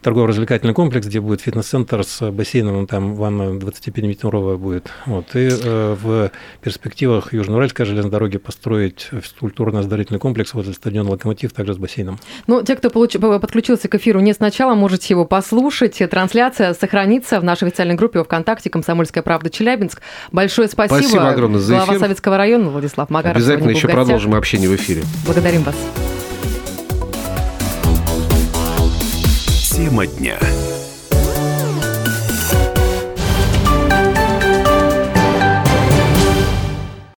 торгово-развлекательный 0.03 0.75
комплекс, 0.75 1.07
где 1.07 1.21
будет 1.21 1.41
фитнес-центр 1.41 2.05
с 2.05 2.31
бассейном, 2.31 2.87
там 2.87 3.15
ванна 3.15 3.59
25-метровая 3.59 4.57
будет. 4.57 4.89
Вот. 5.07 5.35
И 5.35 5.49
э, 5.51 5.96
в 5.97 6.31
перспективах 6.61 7.33
Южноуральской 7.33 7.87
железной 7.87 8.11
дороги 8.11 8.39
построить 8.39 9.11
культурно-оздоровительный 9.41 10.21
комплекс 10.21 10.55
возле 10.55 10.73
стадиона 10.73 11.11
«Локомотив», 11.11 11.53
также 11.53 11.75
с 11.75 11.79
бассейном. 11.79 12.19
Ну, 12.47 12.63
те, 12.63 12.77
кто 12.77 12.91
получ... 12.91 13.17
подключился 13.19 13.89
к 13.89 13.95
эфиру 13.95 14.21
не 14.21 14.33
сначала, 14.33 14.75
можете 14.75 15.15
его 15.15 15.25
послушать. 15.25 16.01
Трансляция 16.11 16.75
сохранится 16.75 17.41
в 17.41 17.45
нашей 17.45 17.69
официальной 17.69 17.95
группе 17.95 18.23
ВКонтакте 18.23 18.71
«Комсомольская 18.71 19.23
правда 19.23 19.51
Челябинск». 19.51 20.03
Большое 20.33 20.69
спасибо. 20.69 20.99
Спасибо 20.99 21.29
огромное 21.29 21.61
за 21.61 21.75
эфир. 21.75 21.85
Глава 21.87 21.99
Советского 21.99 22.37
района 22.37 22.71
Владислав 22.71 23.11
Магаров. 23.11 23.37
Обязательно 23.37 23.71
еще 23.71 23.89
продолжим 23.89 24.35
общение 24.35 24.69
в 24.69 24.75
эфире. 24.77 25.03
Благодарим 25.25 25.63
вас. 25.63 25.77
Тема 29.77 30.07
дня. 30.07 30.39